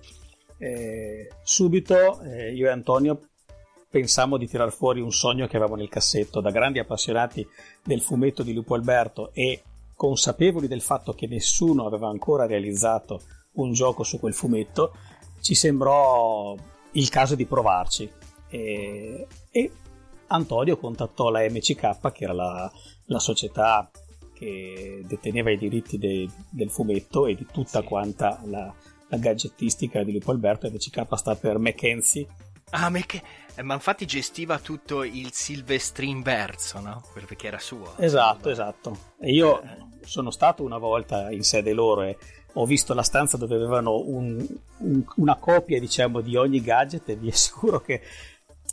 [0.58, 3.20] Eh, subito eh, io e Antonio
[3.88, 7.46] pensammo di tirar fuori un sogno che avevamo nel cassetto, da grandi appassionati
[7.82, 9.62] del fumetto di Lupo Alberto e
[9.94, 14.92] consapevoli del fatto che nessuno aveva ancora realizzato un gioco su quel fumetto,
[15.40, 16.54] ci sembrò
[16.96, 18.10] il caso di provarci.
[18.48, 19.70] E, e
[20.28, 22.70] Antonio contattò la MCK, che era la,
[23.06, 23.90] la società
[24.34, 27.86] che deteneva i diritti de- del fumetto e di tutta Sì.
[27.86, 28.72] quanta la,
[29.08, 30.68] la gadgettistica di Lupo Alberto.
[30.68, 32.26] MCK sta per Mackenzie.
[32.70, 33.22] Ah, ma, che-
[33.54, 37.02] eh, ma infatti gestiva tutto il Silvestri inverso, no?
[37.12, 37.96] Quello Perché era suo.
[37.98, 38.96] Esatto, esatto.
[39.20, 39.62] E io
[40.04, 42.16] sono stato una volta in sede loro e
[42.58, 44.46] ho visto la stanza dove avevano un-
[44.78, 48.00] un- una copia, diciamo, di ogni gadget e vi assicuro che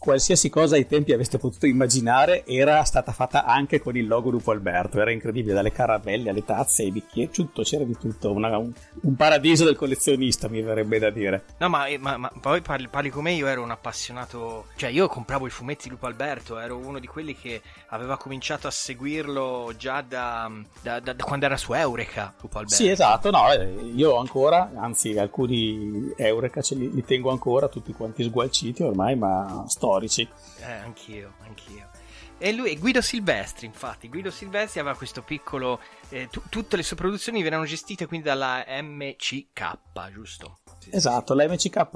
[0.04, 4.52] qualsiasi cosa ai tempi aveste potuto immaginare era stata fatta anche con il logo Lupo
[4.52, 5.00] Alberto.
[5.00, 8.32] Era incredibile, dalle caramelle alle tazze ai bicchieri, tutto, c'era di tutto.
[8.34, 11.46] Una- un, un paradiso del collezionista, mi verrebbe da dire.
[11.60, 14.66] No, ma, eh, ma- ma poi parli, parli come io ero un appassionato.
[14.76, 18.68] Cioè, io compravo i fumetti di Lupo Alberto, ero uno di quelli che aveva cominciato
[18.68, 22.34] a seguirlo già da, da- da- da quando era su Eureka.
[22.42, 22.76] Lupo Alberto.
[22.76, 27.94] Sì, esatto, no, eh, io ancora, anzi alcuni Eureka ce li, li tengo ancora, tutti
[27.94, 30.27] quanti sgualciti ormai, ma storici.
[30.60, 31.89] Eh, anch'io, anch'io.
[32.38, 34.10] E lui è Guido Silvestri, infatti.
[34.10, 35.79] Guido Silvestri aveva questo piccolo.
[36.10, 39.77] eh, tu- tutte le sue produzioni venivano gestite quindi dalla MCK,
[40.12, 40.58] giusto?
[40.79, 41.88] Sì, sì, Esatto, la MCK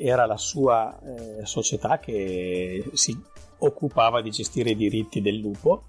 [0.00, 3.16] era la sua eh, società che si
[3.58, 5.84] occupava di gestire i diritti del lupo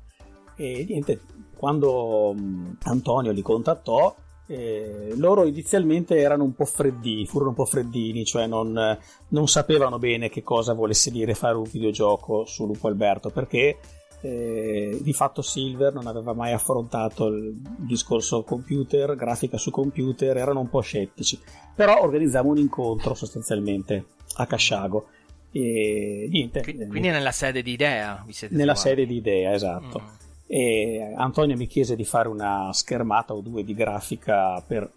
[0.55, 1.21] e niente,
[1.57, 4.15] quando mh, Antonio li contattò,
[4.47, 8.97] eh, loro inizialmente erano un po' freddini, furono un po' freddini, cioè non,
[9.29, 13.77] non sapevano bene che cosa volesse dire fare un videogioco su Lupo Alberto perché
[14.21, 20.61] eh, di fatto Silver non aveva mai affrontato il discorso computer, grafica su computer, erano
[20.61, 21.39] un po' scettici.
[21.75, 24.05] Però organizzavamo un incontro sostanzialmente
[24.37, 25.07] a Casciago.
[25.51, 28.79] E niente, Qui- Quindi nella sede di Idea nella trovati.
[28.79, 30.01] sede di Idea, esatto.
[30.01, 30.24] Mm.
[30.47, 34.89] E Antonio mi chiese di fare una schermata o due di grafica per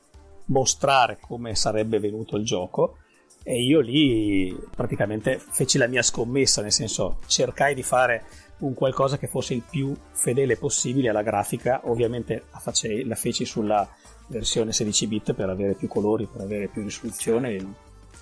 [0.47, 2.97] mostrare come sarebbe venuto il gioco.
[3.43, 8.25] E io lì praticamente feci la mia scommessa, nel senso cercai di fare
[8.59, 11.81] un qualcosa che fosse il più fedele possibile alla grafica.
[11.85, 13.89] Ovviamente la, face- la feci sulla
[14.27, 17.53] versione 16 bit per avere più colori, per avere più risoluzione.
[17.53, 17.75] Il,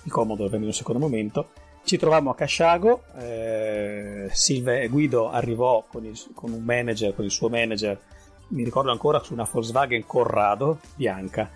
[0.03, 1.49] il comodo venne in un secondo momento.
[1.87, 7.31] Ci trovammo a Casciago, eh, Silve- Guido arrivò con, il- con un manager, con il
[7.31, 7.97] suo manager,
[8.49, 11.49] mi ricordo ancora su una Volkswagen Corrado bianca,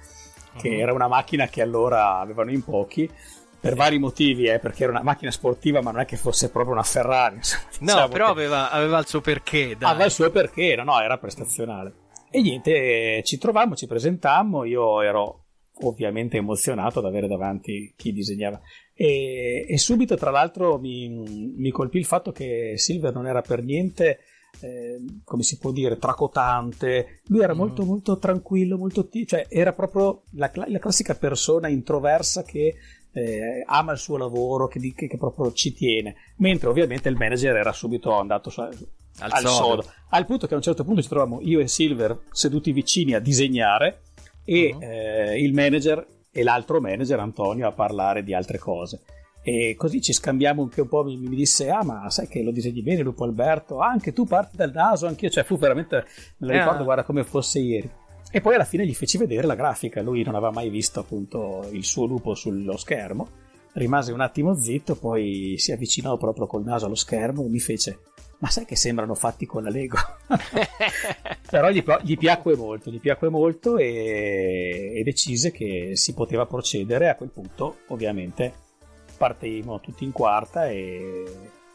[0.58, 0.80] che Mhm.
[0.80, 3.12] era una macchina che allora avevano in pochi,
[3.60, 6.74] per vari motivi, eh, perché era una macchina sportiva, ma non è che fosse proprio
[6.76, 7.36] una Ferrari.
[7.44, 9.76] insomma, No, diciamo però che- aveva, aveva il suo perché.
[9.78, 9.90] Dai.
[9.90, 11.94] Aveva il suo perché, no, no, era prestazionale.
[12.32, 15.40] E niente, ci trovammo, ci presentammo, io ero
[15.84, 18.60] ovviamente emozionato ad avere davanti chi disegnava.
[18.94, 23.64] E, e subito, tra l'altro, mi, mi colpì il fatto che Silver non era per
[23.64, 24.20] niente,
[24.60, 27.22] eh, come si può dire, tracotante.
[27.28, 27.58] Lui era Mm.
[27.58, 32.76] molto, molto tranquillo, molto ti- cioè era proprio la, la classica persona introversa che
[33.14, 36.16] eh, ama il suo lavoro, che, che- che proprio ci tiene.
[36.38, 38.72] Mentre ovviamente il manager era subito andato su- Al
[39.20, 39.86] al, sodo.
[40.12, 43.20] Al punto che a un certo punto ci troviamo io e Silver seduti vicini a
[43.20, 44.02] disegnare
[44.46, 44.82] e Mhm.
[44.82, 49.02] eh, il manager e l'altro manager Antonio a parlare di altre cose.
[49.44, 51.04] E così ci scambiamo anche un po'.
[51.04, 53.80] Mi, mi disse: Ah, ma sai che lo disegni bene, Lupo Alberto?
[53.80, 55.30] Ah, anche tu parti dal naso, anch'io.
[55.30, 56.06] Cioè, fu veramente.
[56.38, 56.58] Me lo Ah.
[56.60, 57.90] ricordo, guarda come fosse ieri.
[58.34, 60.02] E poi alla fine gli feci vedere la grafica.
[60.02, 63.28] Lui non aveva mai visto appunto il suo lupo sullo schermo.
[63.74, 68.00] Rimase un attimo zitto, poi si avvicinò proprio col naso allo schermo e mi fece:
[68.42, 69.98] Ma sai che sembrano fatti con la Lego?
[71.48, 77.10] Però gli, gli piacque molto, gli piacque molto e, e decise che si poteva procedere.
[77.10, 78.52] A quel punto, ovviamente,
[79.16, 81.24] partimmo tutti in quarta e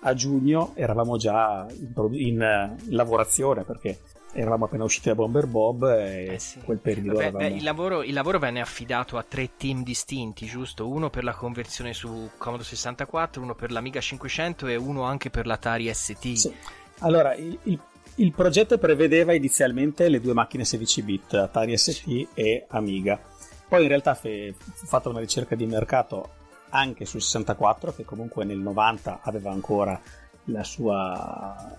[0.01, 4.01] a giugno eravamo già in, in, eh, lavorazione perché
[4.37, 6.61] eravamo appena usciti da Bomber Bob e Eh sì.
[6.61, 7.49] quel periodo eravamo...
[7.49, 10.89] beh, il, lavoro, il lavoro venne affidato a tre team distinti, giusto?
[10.89, 15.47] Uno per la conversione su Commodore 64, uno per l'Amiga 500 e uno anche per
[15.47, 16.33] l'Atari ST.
[16.35, 16.55] Sì.
[17.01, 17.81] Allora, il, il-
[18.19, 23.21] il progetto prevedeva inizialmente le due macchine 16 bit, Atari ST e Amiga.
[23.69, 26.31] Poi in realtà fe- fu fatta una ricerca di mercato
[26.71, 30.01] anche sul 64, che comunque nel 90 aveva ancora
[30.45, 31.77] la sua.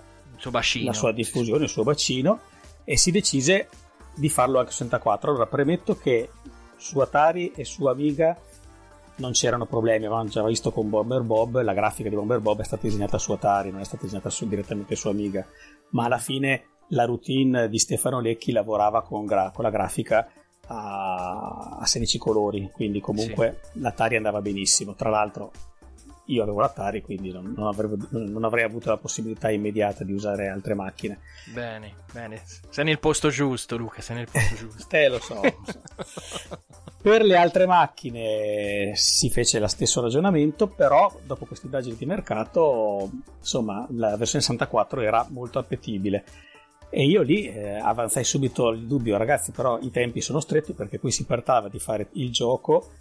[0.84, 2.40] La sua diffusione, il suo bacino,
[2.84, 3.70] e si decise
[4.16, 5.30] di farlo anche su 64.
[5.30, 6.30] Allora, premetto che
[6.76, 8.38] su Atari e su Amiga
[9.18, 12.64] non c'erano problemi, avevamo già visto con Bomber Bob, la grafica di Bomber Bob è
[12.64, 15.46] stata disegnata su Atari, non è stata disegnata su- direttamente su Amiga,
[15.90, 20.30] ma alla fine la routine di Stefano Lecchi lavorava con, gra- con la grafica
[20.68, 24.94] a, a 16 colori, quindi comunque l'Atari andava benissimo.
[24.94, 25.52] Tra l'altro
[26.28, 30.48] io avevo l'Atari, quindi non, non avrei, non avrei avuto la possibilità immediata di usare
[30.48, 31.20] altre macchine.
[31.54, 32.42] Bene, bene.
[32.70, 34.86] Sei nel posto giusto, Luca, sei nel posto giusto.
[34.90, 35.42] Te lo so.
[37.02, 43.10] Per le altre macchine si fece lo stesso ragionamento, però dopo queste indagini di mercato,
[43.40, 46.24] insomma, la versione 64 era molto appetibile.
[46.90, 51.00] E io lì eh, avanzai subito il dubbio, ragazzi, però i tempi sono stretti perché
[51.00, 52.92] qui si parlava di fare il gioco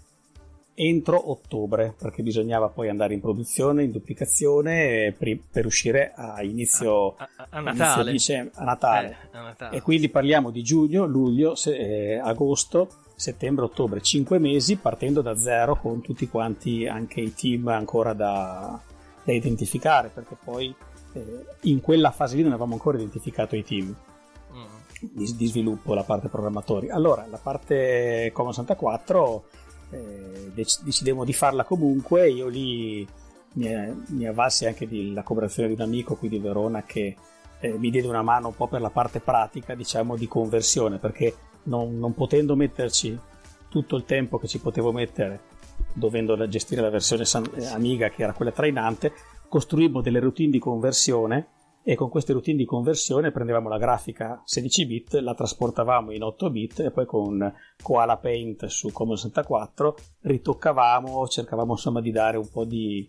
[0.79, 6.43] entro ottobre, perché bisognava poi andare in produzione, in duplicazione, eh, pri- per uscire a
[6.43, 8.11] inizio, A, a- a inizio Natale.
[8.13, 9.17] dicembre- a Natale.
[9.33, 9.77] Eh, a Natale.
[9.77, 15.35] E quindi parliamo di giugno, luglio, se- eh, agosto, settembre, ottobre, 5 mesi partendo da
[15.37, 18.79] zero con tutti quanti anche i team ancora da,
[19.25, 20.75] da identificare perché poi
[21.15, 23.95] eh, in quella fase lì non avevamo ancora identificato i team
[24.53, 24.65] Mm.
[25.01, 26.91] di, di sviluppo, la parte programmatori.
[26.91, 29.45] Allora, la parte Commodore 64
[29.91, 33.07] eh, dec- decidemmo di farla comunque, io lì
[33.55, 37.17] mi, mi avvalsi anche della cooperazione di un amico qui di Verona che
[37.61, 41.35] eh, mi diede una mano un po' per la parte pratica, diciamo, di conversione, perché
[41.65, 43.19] non, non potendo metterci
[43.69, 45.41] tutto il tempo che ci potevo mettere,
[45.93, 49.13] dovendo gestire la versione San- eh, Amiga, che era quella trainante,
[49.49, 51.49] costruimmo delle routine di conversione
[51.89, 56.51] e con queste routine di conversione prendevamo la grafica 16 bit, la trasportavamo in 8
[56.51, 62.49] bit e poi con Koala Paint su Commodore 64 ritoccavamo, cercavamo insomma di dare un
[62.51, 63.09] po' di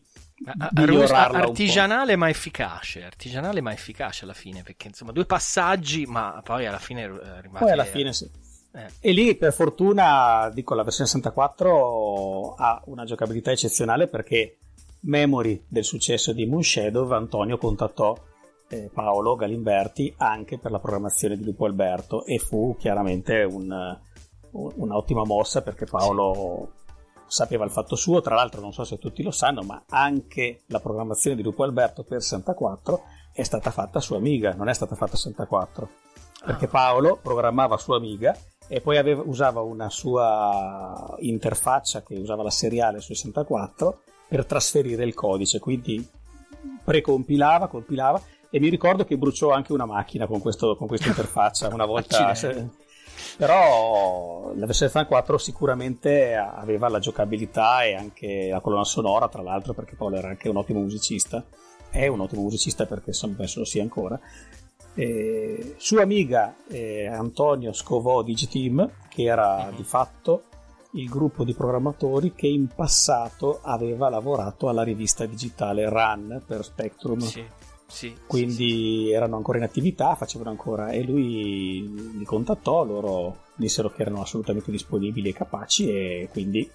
[0.73, 1.49] migliorarla un po'.
[1.49, 6.77] artigianale ma efficace, artigianale ma efficace alla fine, perché insomma due passaggi, ma poi alla
[6.77, 7.65] fine eh, rimane...
[7.65, 8.29] Poi alla fine sì.
[8.73, 8.91] Eh.
[8.99, 14.59] E lì per fortuna, dico, la versione 64 ha una giocabilità eccezionale perché
[14.99, 18.15] memory del successo di Moon Shadow, Antonio contattò
[18.69, 23.97] eh, Paolo Galimberti anche per la programmazione di Lupo Alberto e fu chiaramente un-
[24.51, 26.71] un- un'ottima mossa perché Paolo
[27.27, 30.79] sapeva il fatto suo, tra l'altro non so se tutti lo sanno, ma anche la
[30.79, 33.01] programmazione di Lupo Alberto per 64
[33.33, 35.89] è stata fatta su Amiga, non è stata fatta su 64
[36.45, 36.69] perché Ah.
[36.69, 38.35] Paolo programmava su Amiga
[38.69, 45.03] e poi aveva- usava una sua interfaccia che usava la seriale su 64 per trasferire
[45.03, 46.05] il codice, quindi
[46.83, 51.67] precompilava, compilava e mi ricordo che bruciò anche una macchina con, questo, con questa interfaccia
[51.73, 52.33] una volta.
[53.37, 59.73] Però la versione 64 sicuramente aveva la giocabilità e anche la colonna sonora, tra l'altro,
[59.73, 61.43] perché Paolo era anche un ottimo musicista.
[61.89, 64.19] È un ottimo musicista perché insomma, penso lo sia ancora.
[64.93, 69.75] Eh, su Amiga eh, Antonio scovò Digiteam, che era Mhm.
[69.75, 70.43] di fatto
[70.91, 77.19] il gruppo di programmatori che in passato aveva lavorato alla rivista digitale Run per Spectrum.
[77.19, 77.45] Sì,
[77.87, 84.01] sì, Quindi erano ancora in attività, facevano ancora e lui li contattò, loro dissero che
[84.01, 86.69] erano assolutamente disponibili e capaci e quindi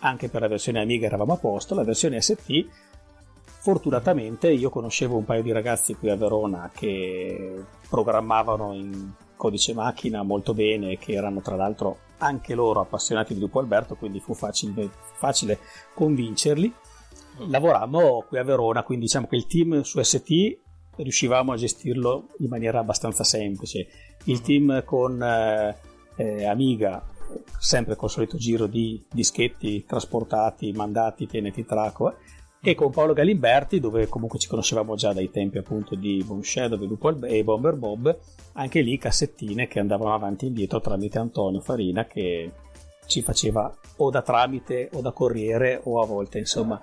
[0.00, 2.66] anche per la versione Amiga eravamo a posto, la versione ST
[3.64, 10.22] fortunatamente io conoscevo un paio di ragazzi qui a Verona che programmavano in codice macchina
[10.22, 14.90] molto bene che erano tra l'altro anche loro appassionati di Lupo Alberto, quindi fu facile,
[15.14, 15.58] facile
[15.94, 16.72] convincerli.
[17.36, 20.58] Lavorammo qui a Verona, quindi diciamo che il team su ST
[20.96, 23.86] riuscivamo a gestirlo in maniera abbastanza semplice.
[24.24, 25.76] Il team con eh,
[26.16, 27.04] eh, Amiga,
[27.58, 32.14] sempre col solito giro di dischetti trasportati, mandati, teneti traco,
[32.66, 36.80] e con Paolo Galimberti, dove comunque ci conoscevamo già dai tempi appunto di Boom Shadow
[37.24, 38.18] e Bomber Bob,
[38.54, 42.52] anche lì cassettine che andavano avanti e indietro tramite Antonio Farina che
[43.06, 46.80] ci faceva o da tramite o da corriere o a volte insomma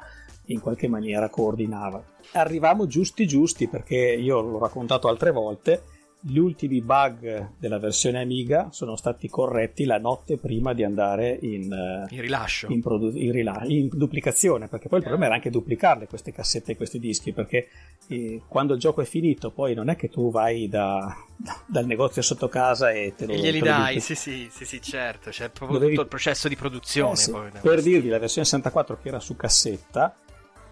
[0.51, 2.03] in qualche maniera coordinava.
[2.33, 5.83] Arrivavamo giusti giusti perché io l'ho raccontato altre volte,
[6.23, 11.71] gli ultimi bug della versione Amiga sono stati corretti la notte prima di andare in,
[11.71, 15.49] uh, in rilascio, in, produ- in, rila- in, duplicazione, perché poi il problema era anche
[15.49, 17.67] duplicarle queste cassette e questi dischi, perché
[18.07, 21.87] eh, quando il gioco è finito poi non è che tu vai da, da, dal
[21.87, 23.33] negozio sotto casa e te lo...
[23.33, 26.09] E glieli te lo dai, sì, sì, sì, sì, certo, c'è proprio Dovevi- tutto il
[26.09, 27.13] processo di produzione.
[27.13, 30.15] Eh sì, per dirvi, la versione 64 che era su cassetta,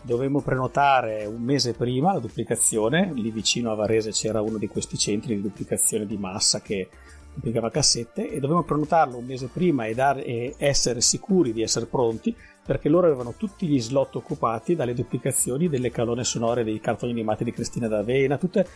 [0.01, 3.11] dovevamo prenotare un mese prima la duplicazione.
[3.13, 6.89] Lì vicino a Varese c'era uno di questi centri di duplicazione di massa che
[7.33, 11.85] duplicava cassette e dovevamo prenotarlo un mese prima e, dar- e essere sicuri di essere
[11.85, 12.35] pronti
[12.65, 17.43] perché loro avevano tutti gli slot occupati dalle duplicazioni delle calone sonore dei cartoni animati
[17.43, 18.67] di Cristina D'Avena, tutte,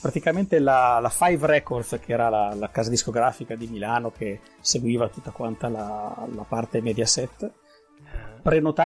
[0.00, 5.10] praticamente la, la Five Records, che era la, la casa discografica di Milano che seguiva
[5.10, 7.52] tutta quanta la, la parte Mediaset,
[8.40, 8.87] prenotava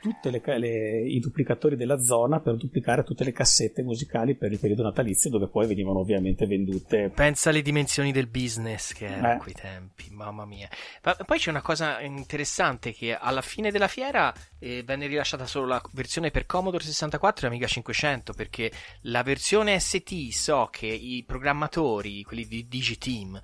[0.00, 5.30] Tutti i duplicatori della zona per duplicare tutte le cassette musicali per il periodo natalizio
[5.30, 9.34] dove poi venivano ovviamente vendute Pensa alle dimensioni del business che era Eh.
[9.34, 10.68] a quei tempi, mamma mia.
[11.02, 15.66] Ma poi c'è una cosa interessante che alla fine della fiera eh, venne rilasciata solo
[15.66, 18.70] la versione per Commodore 64 e Amiga 500 perché
[19.02, 23.40] la versione ST so che i programmatori, quelli di Digiteam,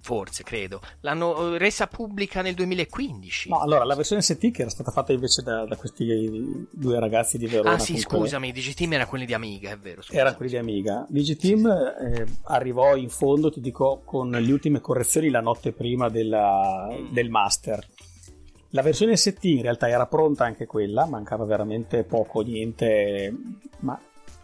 [0.00, 3.48] forse credo, l'hanno eh, resa pubblica nel 2015.
[3.48, 7.38] No, allora la versione ST che era stata fatta invece da, da questi due ragazzi
[7.38, 7.72] di Verona.
[7.74, 10.02] ah sì, con quelle- scusami, Digiteam era quelli di Amiga, è vero.
[10.02, 10.18] scusa.
[10.18, 11.06] Erano quelli di Amiga.
[11.08, 16.88] Digiteam eh, arrivò in fondo, ti dico, con le ultime correzioni la notte prima della-
[16.90, 17.12] Mm.
[17.12, 17.86] del master.
[18.72, 23.34] La versione ST in realtà era pronta anche quella, mancava veramente poco, niente,
[23.80, 23.98] ma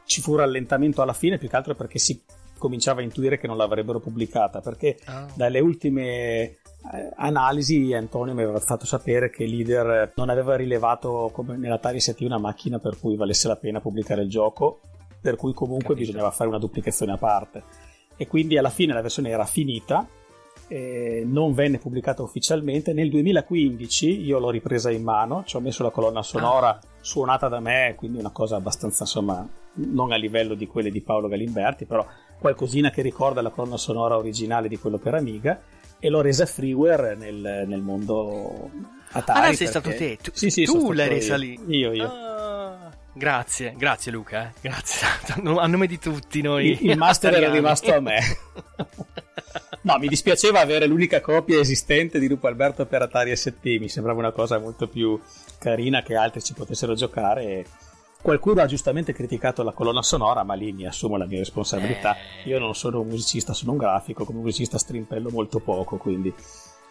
[0.07, 2.19] ci fu rallentamento alla fine più che altro perché si
[2.59, 5.27] cominciava a intuire che non l'avrebbero pubblicata, perché Ah.
[5.35, 6.57] dalle ultime eh,
[7.17, 12.39] analisi Antonio mi aveva fatto sapere che Leader non aveva rilevato come nell'Atari ST una
[12.39, 14.81] macchina per cui valesse la pena pubblicare il gioco,
[15.21, 16.07] per cui comunque Capito.
[16.07, 17.63] bisognava fare una duplicazione a parte.
[18.17, 20.07] E quindi alla fine la versione era finita,
[21.25, 22.93] non venne pubblicata ufficialmente.
[22.93, 27.61] Nel 2015 io l'ho ripresa in mano, ci ho messo la colonna sonora suonata da
[27.61, 29.47] me, quindi una cosa abbastanza insomma
[29.77, 32.05] non a livello di quelle di Paolo Galimberti, però
[32.39, 35.61] qualcosina che ricorda la colonna sonora originale di quello per Amiga
[35.99, 38.71] e l'ho resa freeware nel, nel mondo
[39.13, 39.39] Atari.
[39.39, 40.19] Ah, no, sei perché- stato te.
[40.23, 41.13] Tu, sì, sì, tu l'hai io.
[41.13, 41.59] resa lì.
[41.69, 42.05] Io, io.
[42.13, 44.49] Ah, grazie, grazie Luca.
[44.49, 44.53] eh.
[44.61, 45.07] Grazie.
[45.59, 46.73] A nome di tutti noi.
[46.73, 48.19] Il, il master era rimasto a me.
[49.83, 54.19] No, mi dispiaceva avere l'unica copia esistente di Lupo Alberto per Atari ST, mi sembrava
[54.19, 55.21] una cosa molto più
[55.59, 57.43] carina che altri ci potessero giocare.
[57.45, 57.67] e
[58.25, 62.17] Qualcuno ha giustamente criticato la colonna sonora, ma lì mi assumo la mia responsabilità.
[62.17, 62.49] Eh.
[62.49, 66.33] Io non sono un musicista, sono un grafico, come musicista strimpello molto poco, quindi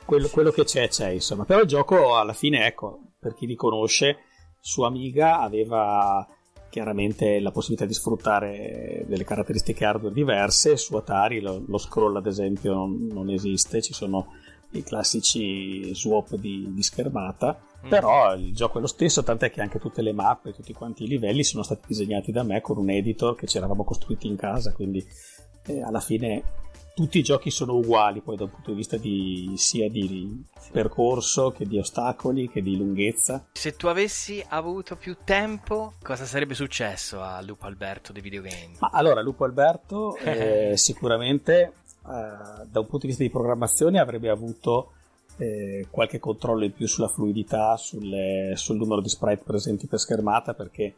[0.05, 1.43] quello, quello che c'è c'è, insomma.
[1.43, 4.17] Però il gioco alla fine, ecco, per chi li conosce,
[4.59, 6.23] su Amiga aveva
[6.69, 10.77] chiaramente la possibilità di sfruttare delle caratteristiche hardware diverse.
[10.77, 14.27] Su Atari lo, lo scroll, ad esempio, non, non esiste, ci sono
[14.73, 17.59] i classici swap di, di schermata.
[17.85, 17.89] Mm.
[17.89, 21.07] Però il gioco è lo stesso, tant'è che anche tutte le mappe, tutti quanti i
[21.07, 24.71] livelli sono stati disegnati da me con un editor che ci eravamo costruiti in casa,
[24.71, 25.05] quindi
[25.65, 26.43] eh, alla fine
[26.93, 31.51] tutti i giochi sono uguali poi da un punto di vista di, sia di percorso
[31.51, 33.47] che di ostacoli che di lunghezza.
[33.53, 38.75] Se tu avessi avuto più tempo, cosa sarebbe successo a Lupo Alberto dei videogame?
[38.79, 41.73] Ma allora Lupo Alberto eh, sicuramente
[42.05, 44.91] eh, da un punto di vista di programmazione avrebbe avuto
[45.37, 50.53] eh, qualche controllo in più sulla fluidità, sulle- sul numero di sprite presenti per schermata
[50.53, 50.95] perché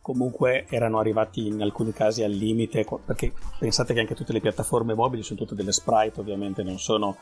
[0.00, 4.92] comunque erano arrivati in alcuni casi al limite perché pensate che anche tutte le piattaforme
[4.92, 7.16] mobili sono tutte delle sprite ovviamente non sono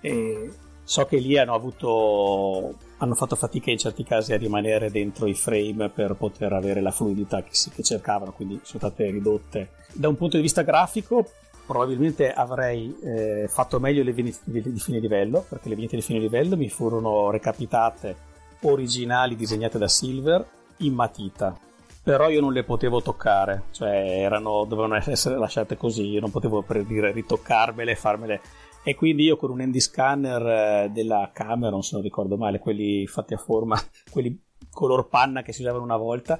[0.00, 0.50] e
[0.82, 5.34] so che lì hanno avuto hanno fatto fatica in certi casi a rimanere dentro i
[5.34, 9.70] frame per poter avere la fluidità che, si, che cercavano quindi sono state ridotte.
[9.92, 11.30] Da un punto di vista grafico
[11.66, 16.18] probabilmente avrei eh, fatto meglio le vignette di, fine livello perché le vignette di fine
[16.18, 18.16] livello mi furono recapitate
[18.62, 20.46] originali disegnate da Silver
[20.78, 21.58] in matita
[22.04, 26.60] però io non le potevo toccare, cioè erano, dovevano essere lasciate così, io non potevo
[26.60, 28.42] per dire ritoccarmele, farmele.
[28.82, 33.06] E quindi io con un handy scanner eh, della Cameron, se non ricordo male, quelli
[33.06, 33.80] fatti a forma,
[34.12, 34.38] quelli
[34.70, 36.38] color panna che si usavano una volta,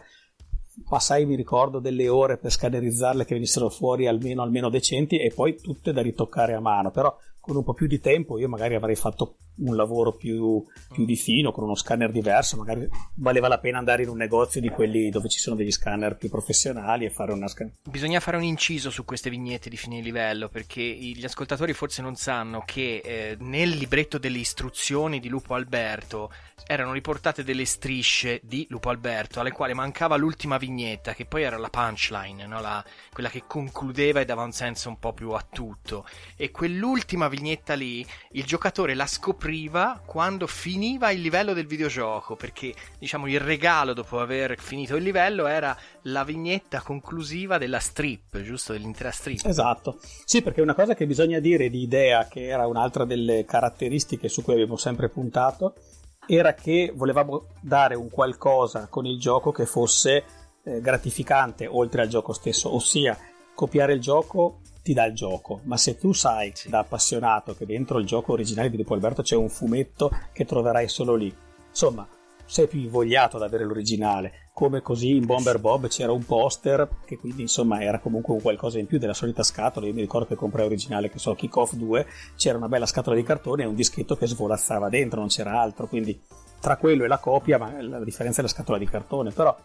[0.89, 5.61] passai, mi ricordo, delle ore per scannerizzarle che venissero fuori almeno, almeno decenti e poi
[5.61, 8.97] tutte da ritoccare a mano, però con un po' più di tempo io magari avrei
[8.97, 13.79] fatto un lavoro più, più di fino, con uno scanner diverso, magari valeva la pena
[13.79, 17.33] andare in un negozio di quelli dove ci sono degli scanner più professionali e fare
[17.33, 17.73] una scan.
[17.89, 22.17] Bisogna fare un inciso su queste vignette di fine livello perché gli ascoltatori forse non
[22.17, 26.33] sanno che eh, nel libretto delle istruzioni di Lupo Alberto
[26.67, 31.59] erano riportate delle strisce di Lupo Alberto alle quali mancava l'ultima vignetta che poi era
[31.59, 32.61] la punchline, no?
[32.61, 37.29] la, quella che concludeva e dava un senso un po' più a tutto e quell'ultima
[37.29, 39.44] vignetta lì il giocatore la scopriva
[40.07, 45.47] quando finiva il livello del videogioco perché diciamo il regalo dopo aver finito il livello
[45.47, 48.73] era la vignetta conclusiva della strip giusto?
[48.73, 49.45] Dell'intera strip.
[49.45, 49.99] Esatto.
[50.25, 54.43] Sì perché una cosa che bisogna dire di idea che era un'altra delle caratteristiche su
[54.43, 55.75] cui abbiamo sempre puntato
[56.27, 60.25] era che volevamo dare un qualcosa con il gioco che fosse
[60.65, 63.19] eh, gratificante oltre al gioco stesso, ossia
[63.55, 66.69] copiare il gioco ti dà il gioco, ma se tu sai sì.
[66.69, 70.89] da appassionato che dentro il gioco originale di Lupo Alberto c'è un fumetto che troverai
[70.89, 71.35] solo lì,
[71.71, 72.07] insomma,
[72.45, 74.51] sei più invogliato ad avere l'originale.
[74.53, 78.79] Come così in Bomber Bob c'era un poster che quindi insomma era comunque un qualcosa
[78.79, 79.87] in più della solita scatola.
[79.87, 82.07] Io mi ricordo che comprai originale, che so, Kick Off 2,
[82.37, 85.87] c'era una bella scatola di cartone e un dischetto che svolazzava dentro, non c'era altro.
[85.87, 86.21] Quindi
[86.61, 89.31] tra quello e la copia, ma la differenza è la scatola di cartone.
[89.31, 89.57] Però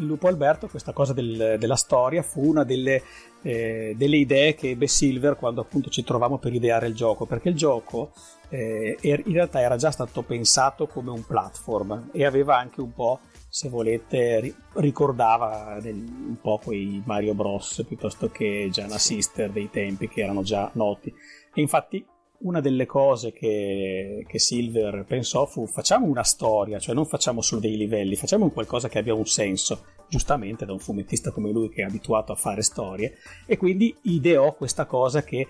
[0.00, 3.02] il Lupo Alberto, questa cosa del, della storia, fu una delle,
[3.42, 7.50] eh, delle, idee che ebbe Silver quando appunto ci trovavamo per ideare il gioco, perché
[7.50, 8.12] il gioco
[8.48, 12.92] eh, er, in realtà era già stato pensato come un platform e aveva anche un
[12.92, 19.70] po', se volete, ricordava del, un po' quei Mario Bros piuttosto che Giana Sister dei
[19.70, 21.12] tempi che erano già noti.
[21.52, 22.04] E infatti
[22.40, 27.60] una delle cose che, che, Silver pensò fu facciamo una storia, cioè non facciamo solo
[27.60, 31.68] dei livelli, facciamo un qualcosa che abbia un senso, giustamente da un fumettista come lui
[31.68, 33.16] che è abituato a fare storie,
[33.46, 35.46] e quindi ideò questa cosa che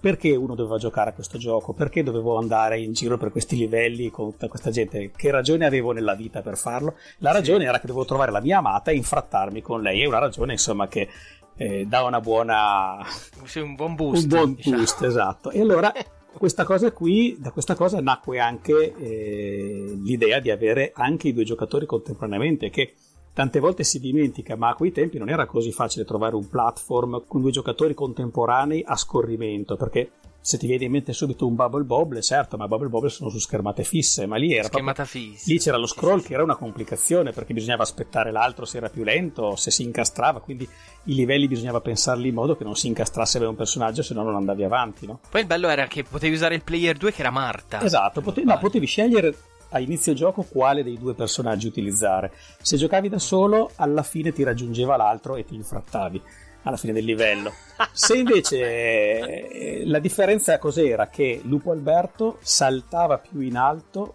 [0.00, 4.10] perché uno doveva giocare a questo gioco, perché dovevo andare in giro per questi livelli
[4.10, 6.94] con tutta questa gente, che ragione avevo nella vita per farlo?
[7.18, 7.66] La ragione sì.
[7.66, 10.86] era che dovevo trovare la mia amata e infrattarmi con lei, è una ragione insomma
[10.86, 11.08] che
[11.56, 13.04] eh, dà una buona...
[13.44, 14.22] Sì, un buon boost.
[14.22, 14.76] Un buon diciamo.
[14.76, 15.50] boost, esatto.
[15.50, 15.92] E allora
[16.32, 21.44] questa cosa qui, da questa cosa nacque anche eh, l'idea di avere anche i due
[21.44, 22.94] giocatori contemporaneamente, che
[23.32, 27.24] tante volte si dimentica, ma a quei tempi non era così facile trovare un platform
[27.26, 30.10] con due giocatori contemporanei a scorrimento, perché
[30.48, 33.38] se ti viene in mente subito un Bubble Bobble, certo, ma Bubble Bobble sono su
[33.38, 35.44] schermate fisse, ma lì era proprio, fissa.
[35.52, 39.04] lì c'era lo scroll che era una complicazione perché bisognava aspettare l'altro se era più
[39.04, 40.66] lento, se si incastrava, quindi
[41.04, 44.22] i livelli bisognava pensarli in modo che non si incastrasse per un personaggio, se no
[44.22, 45.20] non andavi avanti, no?
[45.28, 47.82] Poi il bello era che potevi usare il player 2 che era Marta.
[47.82, 49.36] Esatto, potevi, no, potevi scegliere
[49.70, 52.32] a inizio gioco quale dei due personaggi utilizzare.
[52.60, 56.22] Se giocavi da solo, alla fine ti raggiungeva l'altro e ti infrattavi
[56.62, 57.52] alla fine del livello.
[57.92, 61.08] Se invece eh, la differenza cos'era?
[61.08, 64.14] Che Lupo Alberto saltava più in alto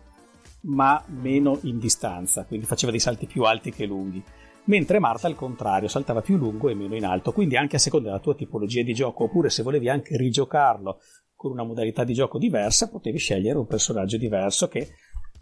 [0.64, 4.24] ma meno in distanza, quindi faceva dei salti più alti che lunghi.
[4.66, 8.08] Mentre Marta al contrario saltava più lungo e meno in alto, quindi anche a seconda
[8.08, 11.00] della tua tipologia di gioco, oppure se volevi anche rigiocarlo
[11.36, 14.94] con una modalità di gioco diversa, potevi scegliere un personaggio diverso che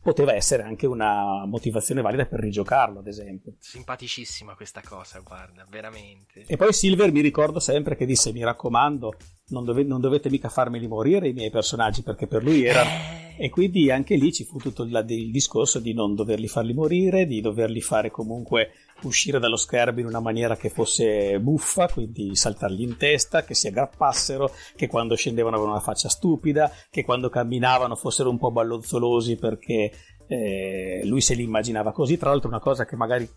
[0.02, 3.54] poteva essere anche una motivazione valida per rigiocarlo, ad esempio.
[3.60, 6.44] Simpaticissima questa cosa, guarda, veramente.
[6.48, 9.14] E poi Silver mi ricordo sempre che disse: Mi raccomando,
[9.50, 12.84] non, dove, non dovete mica farmeli morire i miei personaggi, perché per lui era.
[12.84, 13.46] Eh.
[13.46, 17.26] E quindi anche lì ci fu tutto il, il discorso di non doverli farli morire,
[17.26, 18.72] di doverli fare comunque
[19.08, 23.68] uscire dallo schermo in una maniera che fosse buffa, quindi saltargli in testa, che si
[23.68, 29.36] aggrappassero, che quando scendevano avevano una faccia stupida, che quando camminavano fossero un po' ballonzolosi
[29.36, 29.92] perché
[30.28, 32.18] eh, lui se li immaginava così.
[32.18, 33.30] Tra l'altro una cosa che magari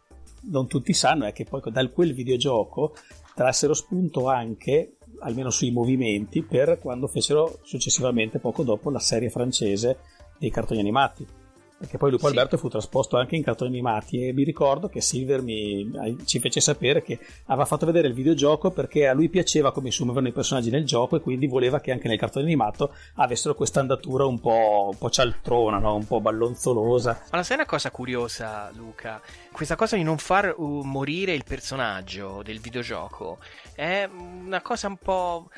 [0.50, 2.94] non tutti sanno è che poi da quel videogioco
[3.34, 9.98] trassero spunto anche, almeno sui movimenti, per quando fecero successivamente, poco dopo, la serie francese
[10.38, 11.42] dei cartoni animati
[11.84, 12.32] perché poi Lupo sì.
[12.32, 15.90] Alberto fu trasposto anche in cartoni animati e mi ricordo che Silver mi,
[16.24, 20.02] ci fece sapere che aveva fatto vedere il videogioco perché a lui piaceva come si
[20.02, 23.80] muovevano i personaggi nel gioco e quindi voleva che anche nel cartone animato avessero questa
[23.80, 25.94] andatura un po', un po cialtrona, no?
[25.94, 27.24] un po' ballonzolosa.
[27.30, 29.20] Ma sai una cosa curiosa Luca?
[29.52, 33.38] Questa cosa di non far morire il personaggio del videogioco
[33.74, 35.50] è una cosa un po'...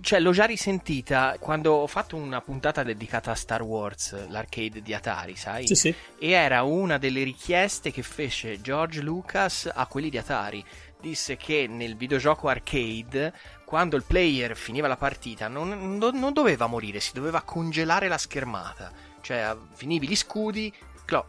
[0.00, 4.92] cioè l'ho già risentita quando ho fatto una puntata dedicata a Star Wars, l'arcade di
[4.94, 5.66] Atari, sai?
[5.66, 5.94] Sì, sì.
[6.18, 10.64] E era una delle richieste che fece George Lucas a quelli di Atari.
[11.00, 13.32] Disse che nel videogioco arcade,
[13.64, 18.92] quando il player finiva la partita, non, non, doveva morire, si doveva congelare la schermata.
[19.20, 20.72] Cioè, finivi gli scudi,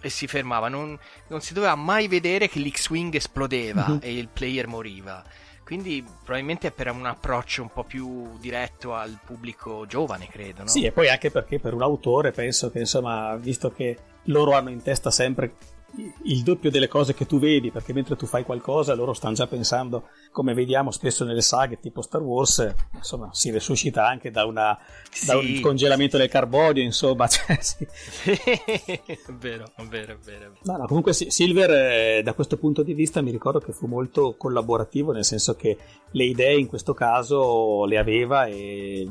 [0.02, 0.70] e si fermava.
[0.70, 4.00] Non, non si doveva mai vedere che l'X-Wing esplodeva Mhm.
[4.02, 5.24] e il player moriva.
[5.74, 10.68] Quindi probabilmente è per un approccio un po' più diretto al pubblico giovane, credo, no?
[10.68, 14.70] Sì, e poi anche perché per un autore penso che, insomma, visto che loro hanno
[14.70, 15.56] in testa sempre
[16.24, 19.48] il doppio delle cose che tu vedi, perché mentre tu fai qualcosa loro stanno già
[19.48, 24.78] pensando, come vediamo spesso nelle saghe tipo Star Wars, insomma, si resuscita anche da, una,
[25.26, 25.56] da Sì.
[25.56, 27.88] un congelamento del carbonio, insomma, cioè, sì.
[29.40, 30.54] vero, vero, è vero.
[30.64, 34.36] No, no, comunque Silver eh, da questo punto di vista mi ricordo che fu molto
[34.38, 35.78] collaborativo, nel senso che
[36.12, 39.08] le idee in questo caso le aveva e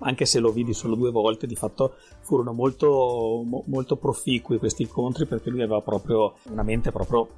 [0.00, 4.82] anche se lo vidi solo due volte, di fatto furono molto, mo- molto proficui questi
[4.82, 7.28] incontri perché lui aveva proprio una mente proprio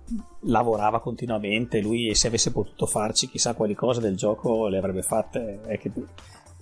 [0.41, 5.61] lavorava continuamente, lui se avesse potuto farci chissà quali cose del gioco le avrebbe fatte,
[5.63, 5.91] è che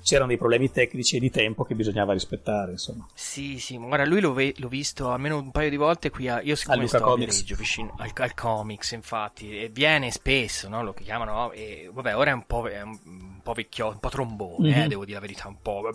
[0.03, 3.07] c'erano dei problemi tecnici e di tempo che bisognava rispettare, insomma.
[3.15, 6.29] Sì, sì, ma guarda, lui l'ho, ve- l'ho visto almeno un paio di volte qui
[6.29, 6.41] a...
[6.43, 7.35] Io siccome A sto Comics.
[7.35, 10.83] Viareggio, vicino al, al comics, infatti, e viene spesso, no?
[10.83, 14.77] Lo chiamano, e vabbè, ora è un po', è un, po' vecchio, un po' trombone,
[14.77, 14.89] eh, Mhm.
[14.89, 15.91] devo dire la verità, un po',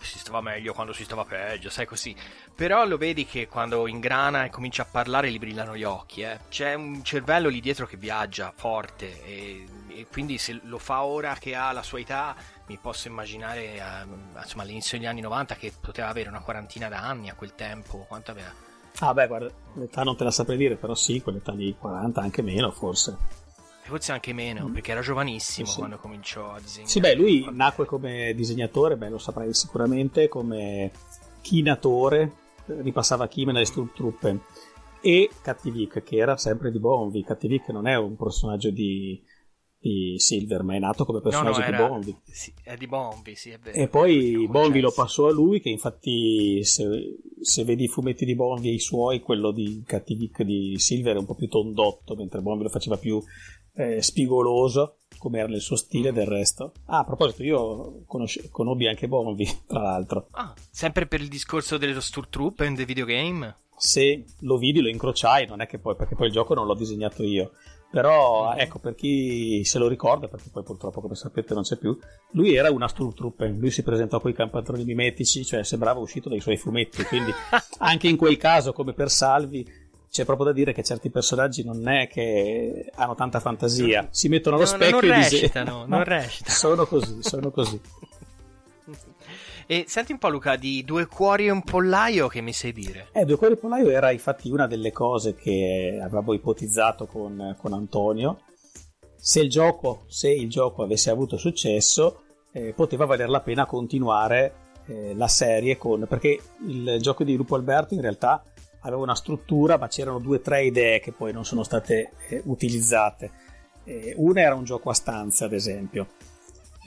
[0.00, 2.14] si stava meglio quando si stava peggio, sai così.
[2.54, 6.38] Però lo vedi che quando ingrana e comincia a parlare gli brillano gli occhi, eh.
[6.48, 11.34] C'è un cervello lì dietro che viaggia forte e, e quindi se lo fa ora
[11.38, 12.36] che ha la sua età
[12.68, 13.80] mi posso immaginare eh,
[14.40, 18.30] insomma all'inizio degli anni 90 che poteva avere una quarantina d'anni a quel tempo quanto
[18.30, 18.52] aveva
[19.00, 22.42] Ah beh, guarda, l'età non te la saprei dire, però sì, quell'età lì, 40, anche
[22.42, 23.16] meno forse.
[23.84, 25.78] forse anche meno perché era giovanissimo Sì, sì.
[25.78, 30.90] quando cominciò a disegnare Sì, beh, lui nacque come disegnatore, beh, lo saprai sicuramente, come
[31.40, 32.32] chinatore,
[32.66, 34.38] ripassava Kim nelle Stormtrooper
[35.00, 37.22] e Cattivic, che era sempre di Bonvi.
[37.22, 39.22] Cattivic non è un personaggio di,
[39.88, 42.16] di Silver, ma è nato come no, no, personaggio era, di Bonvi.
[42.30, 45.68] sì, è di Bonvi sì è vero E poi Bonvi lo passò a lui, che
[45.68, 50.78] infatti se, se vedi i fumetti di Bonvi e i suoi, quello di Cattivic di
[50.78, 53.22] Silver è un po' più tondotto, mentre Bonvi lo faceva più
[53.74, 56.72] eh, spigoloso, come era nel suo stile del resto.
[56.86, 60.28] Ah, a proposito, io conosce- conobbi anche Bonvi, tra l'altro.
[60.32, 65.46] Ah, sempre per il discorso dello Stormtrooper in the videogame Se lo vidi, lo incrociai,
[65.46, 67.52] non è che poi, perché poi il gioco non l'ho disegnato io.
[67.90, 71.96] Però, ecco, per chi se lo ricorda, perché poi purtroppo, come sapete, non c'è più,
[72.32, 76.40] lui era una Stormtrooper, lui si presentò con i campatroni mimetici, cioè sembrava uscito dai
[76.40, 77.32] suoi fumetti, quindi
[77.78, 79.66] anche in quel caso, come per Salvi,
[80.10, 84.56] c'è proprio da dire che certi personaggi non è che hanno tanta fantasia, si mettono
[84.56, 85.40] allo No, no, specchio non e disegnano.
[85.40, 86.54] recitano, non recitano.
[86.56, 87.80] Sono così, sono così.
[89.70, 93.08] E senti un po' Luca di due cuori e un pollaio che mi sai dire
[93.12, 98.40] Eh, Due Cuori Polaio era infatti una delle cose che avevamo ipotizzato con, con Antonio.
[99.14, 104.54] Se il gioco, se il gioco avesse avuto successo, eh, poteva valer la pena continuare
[104.86, 108.42] eh, la serie con, perché il gioco di Lupo Alberto in realtà
[108.80, 112.40] aveva una struttura, ma c'erano due o tre idee che poi non sono state eh,
[112.46, 113.30] utilizzate.
[113.84, 116.06] Eh, una era un gioco a stanze, ad esempio.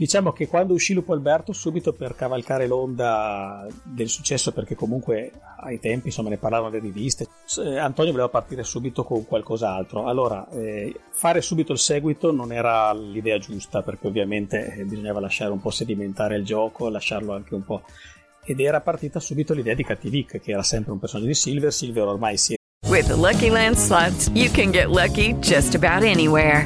[0.02, 5.80] Diciamo che quando uscì Lupo Alberto, subito per cavalcare l'onda del successo, perché comunque ai
[5.80, 7.28] tempi insomma ne parlavano le riviste,
[7.64, 10.08] eh, Antonio voleva partire subito con qualcos'altro.
[10.08, 15.52] Allora, eh, fare subito il seguito non era l'idea giusta, perché ovviamente eh, bisognava lasciare
[15.52, 17.84] un po' sedimentare il gioco, lasciarlo anche un po'.
[18.44, 21.72] Ed era partita subito l'idea di Cattivic, che era sempre un personaggio di Silver.
[21.72, 22.56] Silver ormai si
[22.88, 26.66] With the Lucky Land slots, you can get lucky just about anywhere.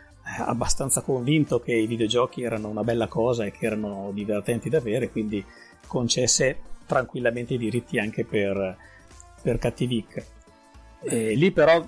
[0.39, 5.09] abbastanza convinto che i videogiochi erano una bella cosa e che erano divertenti da avere,
[5.09, 5.43] quindi
[5.87, 8.77] concesse tranquillamente i diritti anche per,
[9.41, 10.25] per Cattivic.
[11.03, 11.83] E lì però,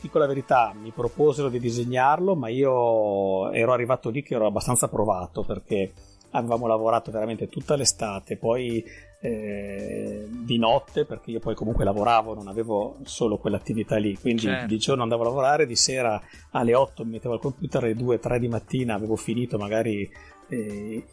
[0.00, 4.88] dico la verità, mi proposero di disegnarlo, ma io ero arrivato lì che ero abbastanza
[4.88, 5.92] provato perché
[6.30, 8.84] avevamo lavorato veramente tutta l'estate, poi
[9.20, 14.66] eh, di notte, perché io poi comunque lavoravo, non avevo solo quell'attività lì, quindi Certo.
[14.66, 18.38] di giorno andavo a lavorare, di sera alle 8 mi mettevo al computer, alle 2-3
[18.38, 20.10] di mattina avevo finito magari
[20.48, 21.04] eh,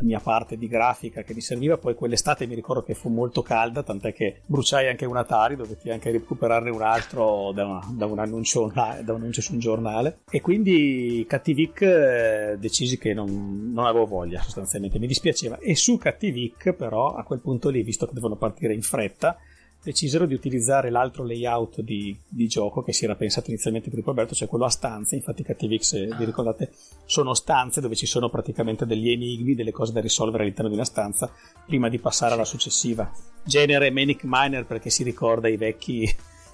[0.00, 3.42] la mia parte di grafica che mi serviva, poi quell'estate mi ricordo che fu molto
[3.42, 8.06] calda, tant'è che bruciai anche un Atari, dovetti anche recuperarne un altro da, una- da
[8.06, 10.20] un, annuncio, da un annuncio su un giornale.
[10.30, 15.58] E quindi Cattivic eh, decisi che non, non avevo voglia sostanzialmente, mi dispiaceva.
[15.58, 19.36] E su Cattivic però a quel punto lì, visto che devono partire in fretta,
[19.82, 24.04] decisero di utilizzare l'altro layout di, di, gioco che si era pensato inizialmente per il
[24.04, 25.16] Roberto, cioè quello a stanze.
[25.16, 26.72] Infatti, KTVX, eh, vi ricordate,
[27.06, 30.84] sono stanze dove ci sono praticamente degli enigmi, delle cose da risolvere all'interno di una
[30.84, 31.30] stanza
[31.66, 33.10] prima di passare alla successiva.
[33.42, 36.08] Genere Manic Miner perché si ricorda i vecchi,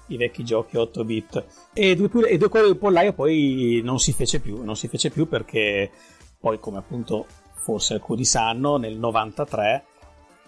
[0.07, 1.45] i vecchi giochi 8 bit.
[1.73, 5.09] E due, e due cuori del pollaio poi non si fece più, non si fece
[5.09, 5.91] più perché
[6.39, 7.25] poi, come appunto
[7.55, 9.83] forse alcuni sanno, nel 93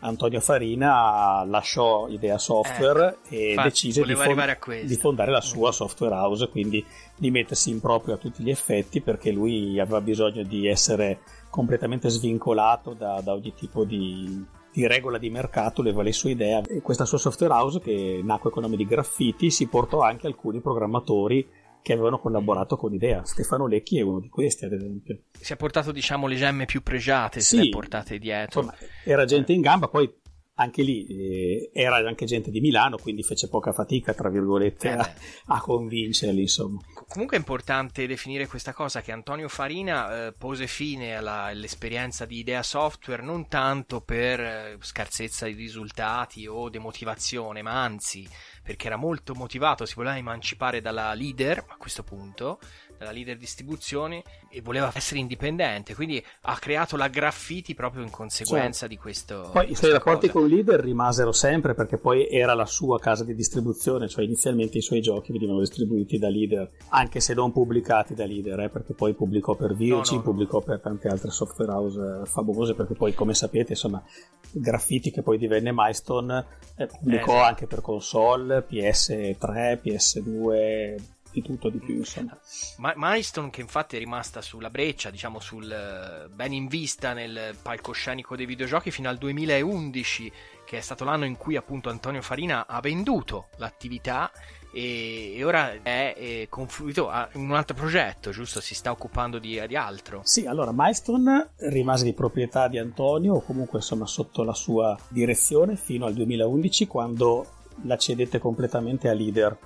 [0.01, 5.71] Antonio Farina lasciò Idea Software eh, e infatti, decise di, fond- di, fondare la sua
[5.71, 6.85] software house, quindi
[7.15, 11.19] di mettersi in proprio a tutti gli effetti perché lui aveva bisogno di essere
[11.49, 16.63] completamente svincolato da, da ogni tipo di, di, regola di mercato, leva le sue idee
[16.67, 20.61] e questa sua software house che nacque con nome di Graffiti si portò anche alcuni
[20.61, 21.45] programmatori
[21.89, 23.25] che avevano collaborato con Idea.
[23.25, 25.21] Stefano Lecchi è uno di questi, ad esempio.
[25.31, 28.61] Si è portato, diciamo, le gemme più pregiate, sì, se le portate dietro.
[28.61, 30.07] Insomma, era gente in gamba, poi
[30.53, 34.91] anche lì eh, era anche gente di Milano, quindi fece poca fatica, tra virgolette, eh
[34.91, 35.13] a,
[35.47, 36.41] a, convincerli.
[36.41, 36.79] Insomma.
[37.09, 42.61] Comunque è importante definire questa cosa che Antonio Farina eh, pose fine all'esperienza di Idea
[42.61, 48.29] Software non tanto per eh, scarsezza di risultati o demotivazione, ma anzi
[48.61, 52.59] perché era molto motivato, si voleva emancipare dalla leader a questo punto
[52.99, 58.79] della leader distribuzione e voleva essere indipendente, quindi ha creato la graffiti proprio in conseguenza
[58.79, 58.93] certo.
[58.93, 59.49] di questo.
[59.53, 60.39] Poi i suoi rapporti cosa.
[60.39, 64.77] con il leader rimasero sempre perché poi era la sua casa di distribuzione, cioè inizialmente
[64.77, 68.93] i suoi giochi venivano distribuiti da leader, anche se non pubblicati da leader, eh, perché
[68.93, 70.65] poi pubblicò per Virgin, no, no, pubblicò no.
[70.65, 74.03] per tante altre software house eh, famose, perché poi come sapete insomma
[74.51, 76.45] graffiti che poi divenne Milestone
[76.75, 77.47] eh, pubblicò esatto.
[77.47, 82.37] anche per console, PS3, PS2 di tutto di più insomma
[82.77, 87.55] Ma- Milestone che infatti è rimasta sulla breccia diciamo sul eh, ben in vista nel
[87.61, 90.31] palcoscenico dei videogiochi fino al 2011
[90.65, 94.31] che è stato l'anno in cui appunto Antonio Farina ha venduto l'attività
[94.71, 98.61] e, e ora è, è confluito in un altro progetto, giusto?
[98.61, 100.21] Si sta occupando di, di, altro.
[100.23, 105.75] Sì, allora Milestone rimase di proprietà di Antonio, o comunque insomma sotto la sua direzione,
[105.75, 107.47] fino al 2011 quando
[107.83, 109.57] la cedette completamente a Leader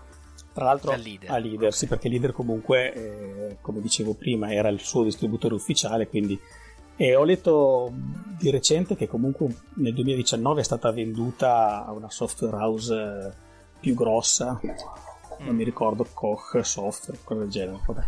[0.54, 4.70] tra l'altro a leader, a leader sì, perché leader comunque, eh, come dicevo prima, era
[4.70, 6.40] il suo distributore ufficiale, quindi...
[6.96, 7.92] E ho letto
[8.38, 9.48] di recente che comunque
[9.78, 13.32] nel 2019 è stata venduta a una software house eh,
[13.80, 14.60] più grossa,
[15.40, 17.80] non mi ricordo, Koch Software, cosa del genere.
[17.86, 18.06] Vabbè.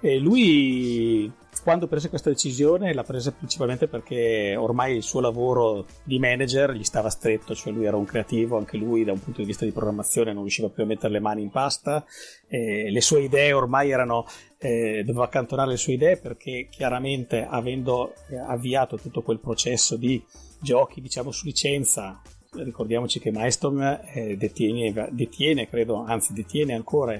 [0.00, 1.32] E lui
[1.64, 6.84] quando prese questa decisione l'ha presa principalmente perché ormai il suo lavoro di manager gli
[6.84, 9.72] stava stretto, cioè lui era un creativo, anche lui da un punto di vista di
[9.72, 12.04] programmazione non riusciva più a mettere le mani in pasta,
[12.48, 14.26] eh, le sue idee ormai erano,
[14.58, 20.22] eh, doveva accantonare le sue idee perché chiaramente avendo eh, avviato tutto quel processo di
[20.60, 22.20] giochi diciamo su licenza,
[22.56, 27.14] ricordiamoci che Milestone eh, detiene, detiene, credo, anzi detiene ancora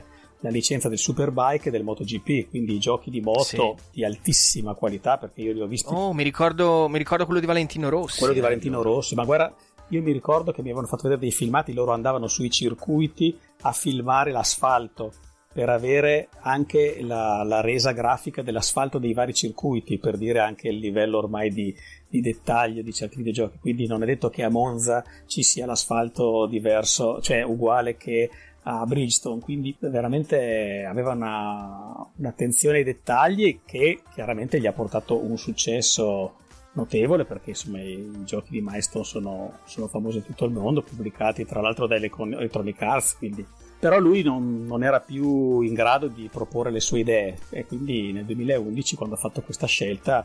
[0.44, 3.74] la licenza del Superbike e del MotoGP, quindi giochi di moto sì.
[3.92, 5.90] di altissima qualità perché io li ho visti.
[5.90, 8.18] Oh, mi ricordo, mi ricordo quello di Valentino Rossi.
[8.18, 9.54] Quello di Valentino Rossi, ma guarda,
[9.88, 13.72] io mi ricordo che mi avevano fatto vedere dei filmati, loro andavano sui circuiti a
[13.72, 15.12] filmare l'asfalto
[15.50, 20.76] per avere anche la, la, resa grafica dell'asfalto dei vari circuiti, per dire anche il
[20.76, 21.74] livello ormai di,
[22.06, 23.58] di, dettaglio di certi videogiochi.
[23.60, 28.28] Quindi non è detto che a Monza ci sia l'asfalto diverso, cioè uguale che
[28.64, 35.36] a Bridgestone, quindi veramente aveva una, un'attenzione ai dettagli che chiaramente gli ha portato un
[35.36, 36.36] successo
[36.72, 41.44] notevole perché insomma i giochi di Milestone sono, sono famosi in tutto il mondo, pubblicati
[41.44, 43.46] tra l'altro da Electronic Arts, quindi.
[43.78, 47.36] Però lui non, non, era più in grado di proporre le sue idee.
[47.50, 50.24] E quindi nel 2011 quando ha fatto questa scelta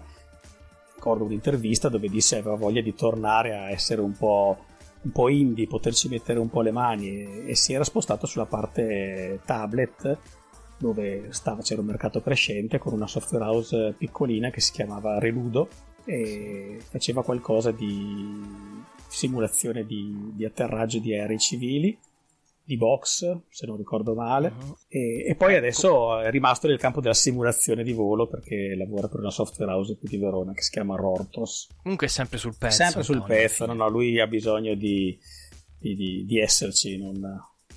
[0.95, 4.65] ricordo un'intervista dove disse aveva voglia di tornare a essere un po'
[5.01, 8.45] un po' indie, poterci mettere un po' le mani e, e si era spostato sulla
[8.45, 10.17] parte tablet
[10.77, 15.67] dove stava, c'era un mercato crescente con una software house piccolina che si chiamava Reludo
[16.05, 18.41] e faceva qualcosa di
[19.07, 21.97] simulazione di, di atterraggio di aerei civili
[22.69, 24.77] di box, se non ricordo male, uh-huh.
[24.87, 29.21] e, e, poi adesso è rimasto nel campo della simulazione di volo perché lavora per
[29.21, 31.69] una software house qui di Verona che si chiama Rortos.
[31.81, 32.83] Comunque è sempre sul pezzo.
[32.83, 35.17] Sempre sul pezzo, no, no, lui ha bisogno di,
[35.79, 37.19] di, di, di esserci, non,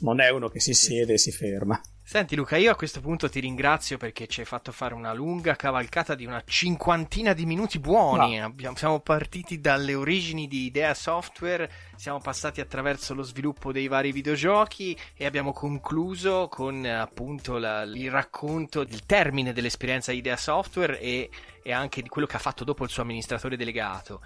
[0.01, 1.81] non, è uno che si siede e si ferma.
[2.13, 5.57] Senti Luca, io a questo punto ti ringrazio perché ci hai fatto fare una lunga
[5.57, 8.37] cavalcata di una cinquantina di minuti buoni.
[8.37, 8.45] No.
[8.45, 14.13] Abbiamo, siamo partiti dalle origini di Idea Software, siamo passati attraverso lo sviluppo dei vari
[14.13, 21.01] videogiochi e abbiamo concluso con appunto la, il racconto del termine dell'esperienza di Idea Software
[21.01, 21.31] e,
[21.63, 24.21] e anche di quello che ha fatto dopo il suo amministratore delegato.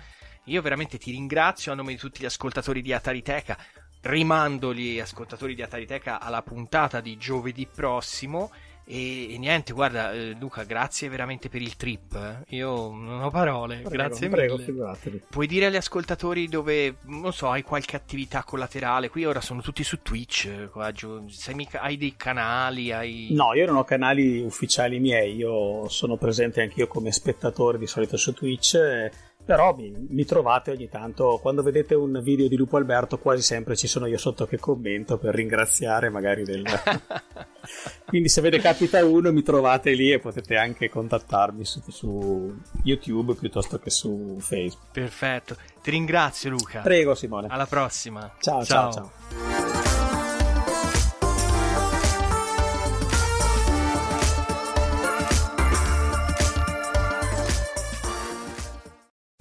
[0.47, 3.57] Io veramente ti ringrazio a nome di tutti gli ascoltatori di Atari Teca
[4.07, 8.51] rimando gli ascoltatori di Atariteca alla puntata di giovedì prossimo.
[8.89, 12.15] E, e niente, guarda, eh, Luca, grazie veramente per il trip.
[12.15, 12.55] eh.
[12.57, 14.65] Io non ho parole, Prego, grazie prego, mille.
[14.65, 15.23] figuratevi.
[15.29, 19.09] Puoi dire agli ascoltatori dove, non so, hai qualche attività collaterale?
[19.11, 20.45] Qui ora sono tutti su Twitch.
[20.47, 20.93] eh, qua
[21.55, 22.93] mica- hai dei canali?
[22.93, 23.29] Hai...
[23.33, 28.17] No, io non ho canali ufficiali miei, io sono presente anch'io come spettatore di solito
[28.17, 29.11] su Twitch, eh,
[29.47, 33.77] però mi, mi trovate ogni tanto, quando vedete un video di Lupo Alberto quasi sempre
[33.77, 36.65] ci sono io sotto che commento per ringraziare magari del...
[38.05, 42.59] Quindi se ve ne capita uno mi trovate lì e potete anche contattarmi su, su
[42.83, 44.91] YouTube piuttosto che su Facebook.
[44.93, 45.57] Perfetto.
[45.81, 46.81] Ti ringrazio, Luca.
[46.81, 47.47] Prego Simone.
[47.49, 48.35] Alla prossima.
[48.41, 49.96] Ciao, ciao, ciao.